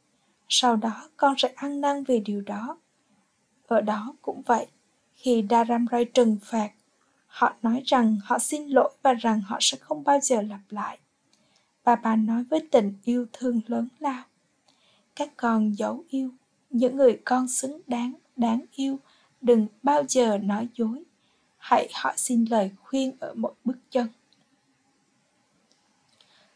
sau 0.53 0.77
đó 0.77 1.09
con 1.17 1.35
sẽ 1.39 1.53
ăn 1.57 1.81
năn 1.81 2.05
về 2.05 2.21
điều 2.21 2.41
đó. 2.41 2.79
Ở 3.67 3.81
đó 3.81 4.15
cũng 4.23 4.43
vậy, 4.43 4.67
khi 5.15 5.45
Dharamrai 5.51 6.05
trừng 6.05 6.39
phạt, 6.43 6.71
họ 7.27 7.55
nói 7.63 7.83
rằng 7.87 8.19
họ 8.25 8.39
xin 8.39 8.69
lỗi 8.69 8.93
và 9.03 9.15
rằng 9.15 9.41
họ 9.41 9.59
sẽ 9.61 9.79
không 9.81 10.05
bao 10.05 10.19
giờ 10.23 10.43
lặp 10.43 10.61
lại. 10.69 10.99
Bà 11.85 11.97
bà 11.97 12.17
nói 12.17 12.45
với 12.51 12.69
tình 12.71 12.95
yêu 13.05 13.27
thương 13.33 13.61
lớn 13.67 13.89
lao. 13.99 14.25
Các 15.17 15.31
con 15.37 15.79
dấu 15.79 16.05
yêu, 16.09 16.31
những 16.71 16.97
người 16.97 17.21
con 17.25 17.49
xứng 17.49 17.81
đáng, 17.87 18.13
đáng 18.37 18.65
yêu, 18.73 18.99
đừng 19.41 19.67
bao 19.83 20.03
giờ 20.09 20.39
nói 20.39 20.69
dối. 20.75 21.03
Hãy 21.59 21.89
hỏi 21.95 22.15
xin 22.17 22.45
lời 22.51 22.71
khuyên 22.83 23.17
ở 23.21 23.35
mỗi 23.35 23.53
bước 23.65 23.79
chân. 23.91 24.09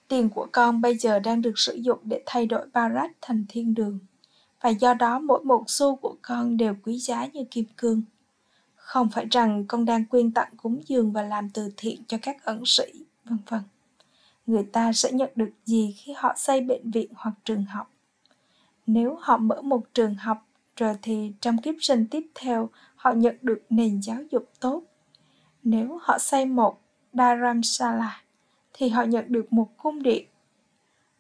Tiền 0.09 0.29
của 0.29 0.47
con 0.53 0.81
bây 0.81 0.97
giờ 0.99 1.19
đang 1.19 1.43
được 1.43 1.59
sử 1.59 1.75
dụng 1.75 1.99
để 2.05 2.23
thay 2.27 2.47
đổi 2.47 2.67
Barat 2.73 3.11
thành 3.21 3.45
thiên 3.49 3.75
đường. 3.75 3.99
Và 4.61 4.71
do 4.71 4.95
đó 4.95 5.19
mỗi 5.19 5.45
một 5.45 5.65
xu 5.67 5.97
của 5.97 6.17
con 6.23 6.57
đều 6.57 6.75
quý 6.83 6.99
giá 6.99 7.27
như 7.27 7.45
kim 7.51 7.65
cương. 7.77 8.03
Không 8.75 9.09
phải 9.09 9.27
rằng 9.31 9.65
con 9.67 9.85
đang 9.85 10.05
quyên 10.05 10.33
tặng 10.33 10.53
cúng 10.57 10.81
dường 10.87 11.13
và 11.13 11.23
làm 11.23 11.51
từ 11.51 11.71
thiện 11.77 12.03
cho 12.07 12.19
các 12.23 12.45
ẩn 12.45 12.63
sĩ, 12.67 12.85
vân 13.25 13.39
vân. 13.49 13.61
Người 14.47 14.65
ta 14.73 14.93
sẽ 14.93 15.13
nhận 15.13 15.31
được 15.37 15.51
gì 15.65 15.95
khi 15.97 16.13
họ 16.17 16.33
xây 16.37 16.61
bệnh 16.61 16.91
viện 16.91 17.11
hoặc 17.15 17.35
trường 17.45 17.65
học? 17.65 17.91
Nếu 18.87 19.19
họ 19.21 19.37
mở 19.37 19.63
một 19.63 19.95
trường 19.95 20.15
học, 20.15 20.47
rồi 20.77 20.97
thì 21.03 21.33
trong 21.41 21.59
kiếp 21.59 21.75
sinh 21.81 22.07
tiếp 22.11 22.27
theo 22.35 22.71
họ 22.97 23.13
nhận 23.13 23.37
được 23.43 23.63
nền 23.71 24.01
giáo 24.03 24.19
dục 24.31 24.51
tốt. 24.61 24.83
Nếu 25.63 25.99
họ 26.03 26.19
xây 26.19 26.47
một 26.47 26.81
Dharamsala, 27.13 28.23
thì 28.73 28.89
họ 28.89 29.03
nhận 29.03 29.25
được 29.29 29.53
một 29.53 29.69
cung 29.77 30.03
điện. 30.03 30.27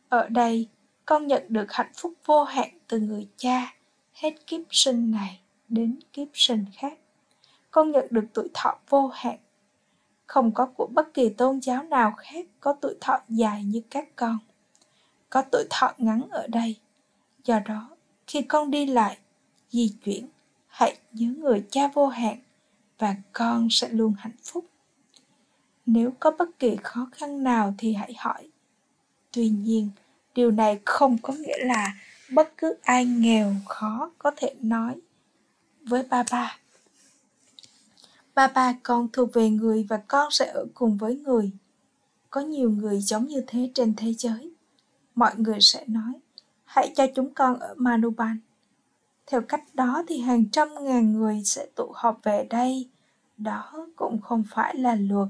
Ở 0.08 0.28
đây, 0.28 0.68
con 1.06 1.26
nhận 1.26 1.42
được 1.48 1.72
hạnh 1.72 1.92
phúc 1.96 2.12
vô 2.24 2.44
hạn 2.44 2.68
từ 2.88 2.98
người 2.98 3.28
cha, 3.36 3.74
hết 4.12 4.46
kiếp 4.46 4.60
sinh 4.70 5.10
này 5.10 5.40
đến 5.68 5.98
kiếp 6.12 6.28
sinh 6.34 6.64
khác. 6.76 6.98
Con 7.70 7.90
nhận 7.90 8.06
được 8.10 8.24
tuổi 8.34 8.48
thọ 8.54 8.78
vô 8.88 9.06
hạn. 9.06 9.36
Không 10.26 10.52
có 10.54 10.66
của 10.66 10.86
bất 10.86 11.14
kỳ 11.14 11.28
tôn 11.28 11.58
giáo 11.58 11.82
nào 11.82 12.12
khác 12.16 12.46
có 12.60 12.76
tuổi 12.80 12.94
thọ 13.00 13.20
dài 13.28 13.64
như 13.64 13.80
các 13.90 14.08
con. 14.16 14.38
Có 15.30 15.42
tuổi 15.52 15.64
thọ 15.70 15.92
ngắn 15.98 16.22
ở 16.30 16.46
đây. 16.46 16.76
Do 17.44 17.58
đó, 17.58 17.90
khi 18.26 18.42
con 18.42 18.70
đi 18.70 18.86
lại, 18.86 19.18
di 19.70 19.88
chuyển, 20.04 20.28
hãy 20.66 20.96
nhớ 21.12 21.26
người 21.38 21.64
cha 21.70 21.88
vô 21.94 22.06
hạn 22.06 22.38
và 22.98 23.14
con 23.32 23.68
sẽ 23.70 23.88
luôn 23.88 24.14
hạnh 24.18 24.36
phúc. 24.42 24.66
Nếu 25.86 26.10
có 26.20 26.30
bất 26.30 26.58
kỳ 26.58 26.76
khó 26.82 27.08
khăn 27.12 27.42
nào 27.42 27.74
thì 27.78 27.94
hãy 27.94 28.14
hỏi. 28.18 28.48
Tuy 29.32 29.48
nhiên, 29.48 29.90
điều 30.34 30.50
này 30.50 30.80
không 30.84 31.18
có 31.22 31.32
nghĩa 31.32 31.58
là 31.64 31.94
bất 32.32 32.52
cứ 32.58 32.76
ai 32.82 33.06
nghèo 33.06 33.54
khó 33.68 34.10
có 34.18 34.30
thể 34.36 34.54
nói 34.60 34.94
với 35.82 36.02
ba 36.02 36.24
ba 36.30 36.56
ba 38.34 38.46
ba, 38.46 38.74
con 38.82 39.08
thuộc 39.12 39.32
về 39.32 39.50
người 39.50 39.86
và 39.88 39.96
con 40.08 40.30
sẽ 40.30 40.52
ở 40.52 40.66
cùng 40.74 40.96
với 40.96 41.16
người. 41.16 41.50
Có 42.30 42.40
nhiều 42.40 42.70
người 42.70 43.00
giống 43.00 43.26
như 43.26 43.44
thế 43.46 43.70
trên 43.74 43.94
thế 43.96 44.14
giới. 44.14 44.54
Mọi 45.14 45.32
người 45.36 45.60
sẽ 45.60 45.84
nói, 45.86 46.12
hãy 46.64 46.92
cho 46.96 47.06
chúng 47.14 47.34
con 47.34 47.58
ở 47.58 47.74
manuban. 47.76 48.38
Theo 49.26 49.40
cách 49.40 49.62
đó 49.74 50.04
thì 50.08 50.20
hàng 50.20 50.44
trăm 50.52 50.68
ngàn 50.80 51.12
người 51.12 51.42
sẽ 51.44 51.66
tụ 51.74 51.92
họp 51.94 52.20
về 52.22 52.46
đây. 52.50 52.88
Đó 53.38 53.86
cũng 53.96 54.20
không 54.20 54.44
phải 54.50 54.74
là 54.76 54.94
luật. 54.94 55.28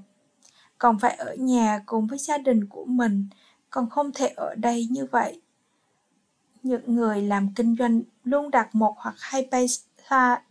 Còn 0.78 0.98
phải 0.98 1.16
ở 1.16 1.34
nhà 1.34 1.82
cùng 1.86 2.06
với 2.06 2.18
gia 2.18 2.38
đình 2.38 2.66
của 2.68 2.84
mình. 2.84 3.26
Còn 3.70 3.90
không 3.90 4.12
thể 4.12 4.26
ở 4.26 4.54
đây 4.54 4.88
như 4.90 5.06
vậy. 5.10 5.40
Những 6.62 6.94
người 6.94 7.22
làm 7.22 7.48
kinh 7.56 7.76
doanh 7.78 8.02
luôn 8.24 8.50
đặt 8.50 8.74
một 8.74 8.94
hoặc 8.98 9.14
hai 9.18 9.48
paisa 9.50 10.42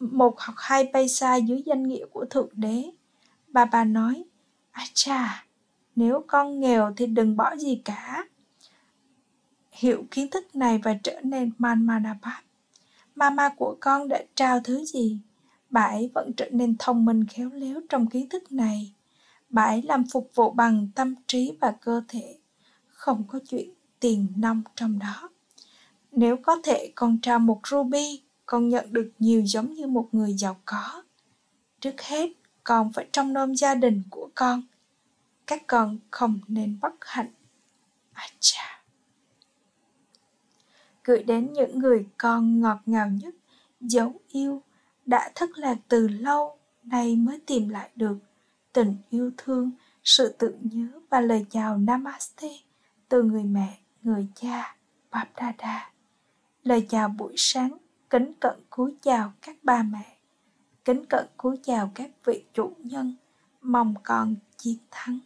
một 0.00 0.34
hoặc 0.38 0.54
hai 0.56 0.90
paisa 0.92 1.36
dưới 1.36 1.62
danh 1.66 1.82
nghĩa 1.82 2.06
của 2.12 2.24
thượng 2.24 2.48
đế. 2.52 2.90
Bà 3.48 3.64
bà 3.64 3.84
nói 3.84 4.24
à 4.70 4.84
cha, 4.94 5.44
nếu 5.96 6.24
con 6.26 6.60
nghèo 6.60 6.94
thì 6.96 7.06
đừng 7.06 7.36
bỏ 7.36 7.56
gì 7.56 7.82
cả. 7.84 8.24
Hiểu 9.70 10.04
kiến 10.10 10.30
thức 10.30 10.56
này 10.56 10.80
và 10.84 10.98
trở 11.02 11.20
nên 11.22 11.50
man 11.58 11.86
manapat. 11.86 12.44
mama 13.14 13.48
của 13.48 13.76
con 13.80 14.08
đã 14.08 14.22
trao 14.34 14.60
thứ 14.64 14.84
gì? 14.84 15.18
Bà 15.70 15.82
ấy 15.82 16.10
vẫn 16.14 16.32
trở 16.36 16.48
nên 16.50 16.76
thông 16.78 17.04
minh 17.04 17.24
khéo 17.26 17.50
léo 17.54 17.80
trong 17.88 18.06
kiến 18.06 18.28
thức 18.28 18.52
này. 18.52 18.92
Bà 19.50 19.62
ấy 19.62 19.82
làm 19.82 20.04
phục 20.12 20.30
vụ 20.34 20.50
bằng 20.50 20.88
tâm 20.94 21.14
trí 21.26 21.56
và 21.60 21.74
cơ 21.80 22.02
thể, 22.08 22.38
không 22.88 23.24
có 23.28 23.38
chuyện 23.48 23.70
tiền 24.00 24.26
nông 24.36 24.62
trong 24.76 24.98
đó. 24.98 25.30
Nếu 26.12 26.36
có 26.42 26.56
thể, 26.64 26.92
con 26.94 27.18
trao 27.22 27.38
một 27.38 27.60
ruby 27.68 28.22
con 28.48 28.68
nhận 28.68 28.92
được 28.92 29.10
nhiều 29.18 29.42
giống 29.46 29.72
như 29.72 29.86
một 29.86 30.08
người 30.12 30.32
giàu 30.32 30.56
có. 30.64 31.02
Trước 31.80 32.00
hết 32.00 32.32
con 32.64 32.92
phải 32.92 33.08
trông 33.12 33.32
nom 33.32 33.56
gia 33.56 33.74
đình 33.74 34.02
của 34.10 34.30
con. 34.34 34.62
Các 35.46 35.62
con 35.66 35.98
không 36.10 36.40
nên 36.48 36.78
bất 36.80 36.92
hạnh. 37.00 37.32
À 38.12 38.26
cha 38.40 38.82
gửi 41.04 41.22
đến 41.22 41.52
những 41.52 41.78
người 41.78 42.06
con 42.18 42.60
ngọt 42.60 42.78
ngào 42.86 43.08
nhất 43.08 43.34
dấu 43.80 44.20
yêu 44.28 44.62
đã 45.06 45.30
thất 45.34 45.50
lạc 45.58 45.76
từ 45.88 46.08
lâu 46.08 46.58
nay 46.82 47.16
mới 47.16 47.40
tìm 47.46 47.68
lại 47.68 47.90
được 47.96 48.18
tình 48.72 48.96
yêu 49.10 49.30
thương 49.36 49.70
sự 50.04 50.34
tưởng 50.38 50.58
nhớ 50.62 51.00
và 51.10 51.20
lời 51.20 51.46
chào 51.50 51.78
namaste 51.78 52.48
từ 53.08 53.22
người 53.22 53.42
mẹ 53.42 53.78
người 54.02 54.26
cha 54.34 54.76
Babdada 55.10 55.92
Lời 56.62 56.86
chào 56.88 57.08
buổi 57.08 57.34
sáng, 57.36 57.76
kính 58.10 58.32
cận 58.40 58.60
cúi 58.70 58.94
chào 59.02 59.32
các 59.42 59.56
bà 59.62 59.82
mẹ, 59.82 60.16
kính 60.84 61.06
cận 61.06 61.26
cúi 61.36 61.56
chào 61.62 61.90
các 61.94 62.10
vị 62.24 62.44
chủ 62.52 62.72
nhân, 62.78 63.16
mong 63.60 63.94
con 64.02 64.34
chiến 64.56 64.78
thắng. 64.90 65.18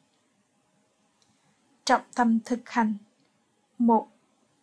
Trọng 1.85 2.03
tâm 2.15 2.39
thực 2.45 2.69
hành 2.69 2.95
một 3.79 4.09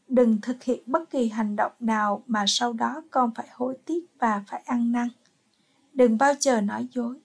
Đừng 0.10 0.42
thực 0.42 0.64
hiện 0.64 0.84
bất 0.86 1.10
kỳ 1.10 1.30
hành 1.30 1.56
động 1.56 1.72
nào 1.80 2.24
mà 2.28 2.46
sau 2.48 2.74
đó 2.74 3.02
con 3.12 3.32
phải 3.36 3.48
hối 3.52 3.78
tiếc 3.86 4.00
và 4.20 4.44
phải 4.48 4.62
ăn 4.66 4.92
năn. 4.92 5.08
Đừng 5.94 6.18
bao 6.18 6.34
giờ 6.40 6.62
nói 6.62 6.88
dối. 6.92 7.20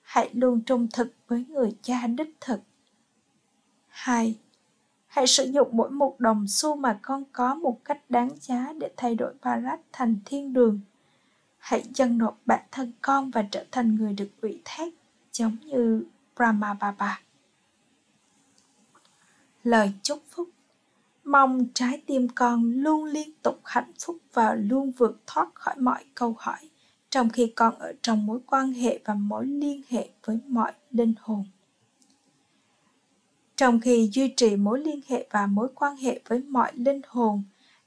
Hãy 0.00 0.30
luôn 0.32 0.60
trung 0.60 0.86
thực 0.92 1.14
với 1.28 1.44
người 1.48 1.76
cha 1.82 2.06
đích 2.06 2.36
thực. 2.40 2.60
2 3.88 4.38
Hãy 5.12 5.26
sử 5.26 5.44
dụng 5.44 5.68
mỗi 5.72 5.90
một 5.90 6.20
đồng 6.20 6.48
xu 6.48 6.76
mà 6.76 6.98
con 7.02 7.24
có 7.32 7.54
một 7.54 7.78
cách 7.84 8.00
đáng 8.08 8.30
giá 8.40 8.72
để 8.80 8.90
thay 8.96 9.14
đổi 9.14 9.34
Barat 9.42 9.80
thành 9.92 10.16
thiên 10.24 10.52
đường. 10.52 10.80
Hãy 11.58 11.82
dâng 11.94 12.18
nộp 12.18 12.38
bản 12.46 12.60
thân 12.70 12.92
con 13.02 13.30
và 13.30 13.42
trở 13.50 13.64
thành 13.70 13.94
người 13.94 14.12
được 14.12 14.28
ủy 14.40 14.62
thác, 14.64 14.92
giống 15.32 15.56
như 15.64 16.04
Brahma 16.36 16.74
Baba. 16.74 17.20
Lời 19.64 19.92
chúc 20.02 20.22
phúc 20.30 20.48
Mong 21.24 21.66
trái 21.74 22.02
tim 22.06 22.28
con 22.34 22.72
luôn 22.72 23.04
liên 23.04 23.30
tục 23.42 23.60
hạnh 23.64 23.92
phúc 24.06 24.16
và 24.32 24.54
luôn 24.54 24.90
vượt 24.90 25.16
thoát 25.26 25.48
khỏi 25.54 25.74
mọi 25.78 26.04
câu 26.14 26.36
hỏi 26.38 26.68
trong 27.10 27.28
khi 27.28 27.52
con 27.56 27.78
ở 27.78 27.92
trong 28.02 28.26
mối 28.26 28.40
quan 28.46 28.72
hệ 28.72 28.98
và 29.04 29.14
mối 29.14 29.46
liên 29.46 29.82
hệ 29.88 30.08
với 30.24 30.38
mọi 30.46 30.72
linh 30.90 31.14
hồn 31.20 31.44
trong 33.56 33.80
khi 33.80 34.08
duy 34.12 34.28
trì 34.36 34.56
mối 34.56 34.80
liên 34.80 35.00
hệ 35.08 35.26
và 35.30 35.46
mối 35.46 35.68
quan 35.74 35.96
hệ 35.96 36.20
với 36.28 36.42
mọi 36.42 36.72
linh 36.74 37.00
hồn, 37.08 37.42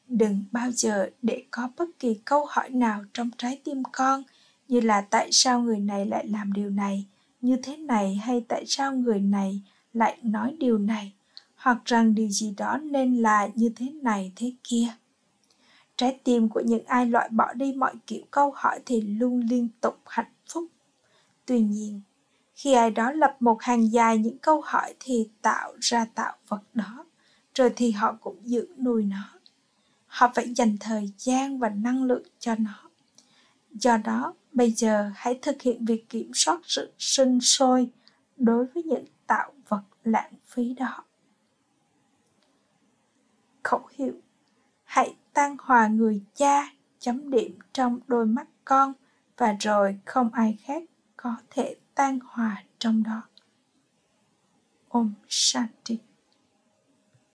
đừng 0.08 0.44
bao 0.52 0.72
giờ 0.72 1.10
để 1.22 1.44
có 1.52 1.70
bất 1.78 1.86
kỳ 2.00 2.14
câu 2.26 2.46
hỏi 2.50 2.70
nào 2.70 3.04
trong 3.14 3.30
trái 3.38 3.62
tim 3.64 3.84
con 3.92 4.24
như 4.68 4.80
là 4.82 5.02
tại 5.02 5.30
sao 5.32 5.62
người 5.62 5.80
này 5.80 6.06
lại 6.06 6.28
làm 6.28 6.54
điều 6.54 6.70
này, 6.70 7.06
như 7.42 7.58
thế 7.64 7.78
này 7.78 8.16
hay 8.16 8.46
tại 8.48 8.64
sao 8.68 8.96
người 8.96 9.20
này 9.20 9.62
lại 9.94 10.18
nói 10.24 10.56
điều 10.60 10.78
này, 10.78 11.14
hoặc 11.56 11.78
rằng 11.86 12.16
điều 12.16 12.30
gì 12.30 12.54
đó 12.58 12.78
nên 12.78 13.22
là 13.22 13.50
như 13.56 13.70
thế 13.76 13.90
này 13.90 14.32
thế 14.36 14.54
kia. 14.64 14.88
Trái 15.98 16.20
tim 16.24 16.50
của 16.50 16.62
những 16.66 16.86
ai 16.86 17.06
loại 17.06 17.30
bỏ 17.30 17.54
đi 17.54 17.74
mọi 17.74 17.94
kiểu 18.08 18.22
câu 18.32 18.52
hỏi 18.56 18.80
thì 18.86 19.02
luôn 19.02 19.40
liên 19.50 19.68
tục 19.82 20.00
hạnh 20.06 20.32
phúc. 20.48 20.66
Tuy 21.46 21.60
nhiên 21.60 22.02
khi 22.56 22.74
ai 22.74 22.92
đó 22.92 23.12
lập 23.12 23.36
một 23.40 23.62
hàng 23.62 23.92
dài 23.92 24.18
những 24.18 24.38
câu 24.38 24.62
hỏi 24.62 24.94
thì 25.00 25.30
tạo 25.42 25.74
ra 25.82 26.06
tạo 26.16 26.36
vật 26.48 26.62
đó, 26.74 27.06
rồi 27.56 27.74
thì 27.76 27.92
họ 27.92 28.18
cũng 28.22 28.38
giữ 28.44 28.68
nuôi 28.78 29.04
nó. 29.04 29.40
Họ 30.06 30.32
phải 30.36 30.54
dành 30.54 30.78
thời 30.80 31.12
gian 31.18 31.60
và 31.60 31.70
năng 31.70 32.04
lượng 32.04 32.24
cho 32.40 32.56
nó. 32.60 32.90
Do 33.72 33.98
đó, 33.98 34.34
bây 34.52 34.72
giờ 34.72 35.12
hãy 35.16 35.40
thực 35.42 35.62
hiện 35.62 35.86
việc 35.86 36.10
kiểm 36.10 36.32
soát 36.34 36.60
sự 36.64 36.94
sinh 36.98 37.42
sôi 37.42 37.90
đối 38.38 38.66
với 38.66 38.84
những 38.84 39.06
tạo 39.28 39.52
vật 39.68 39.84
lãng 40.04 40.34
phí 40.46 40.74
đó. 40.74 41.04
Khẩu 43.64 43.88
hiệu, 43.92 44.14
hãy 44.84 45.16
tan 45.34 45.58
hòa 45.60 45.88
người 45.88 46.22
cha 46.36 46.72
chấm 47.00 47.30
điểm 47.30 47.60
trong 47.74 48.00
đôi 48.08 48.26
mắt 48.26 48.48
con 48.66 48.94
và 49.38 49.56
rồi 49.60 50.00
không 50.06 50.30
ai 50.34 50.58
khác 50.62 50.84
có 51.18 51.36
thể 51.50 51.76
tan 51.96 52.20
hòa 52.26 52.64
trong 52.78 53.04
đó. 53.04 53.22
Om 54.90 55.14
Shanti 55.28 56.00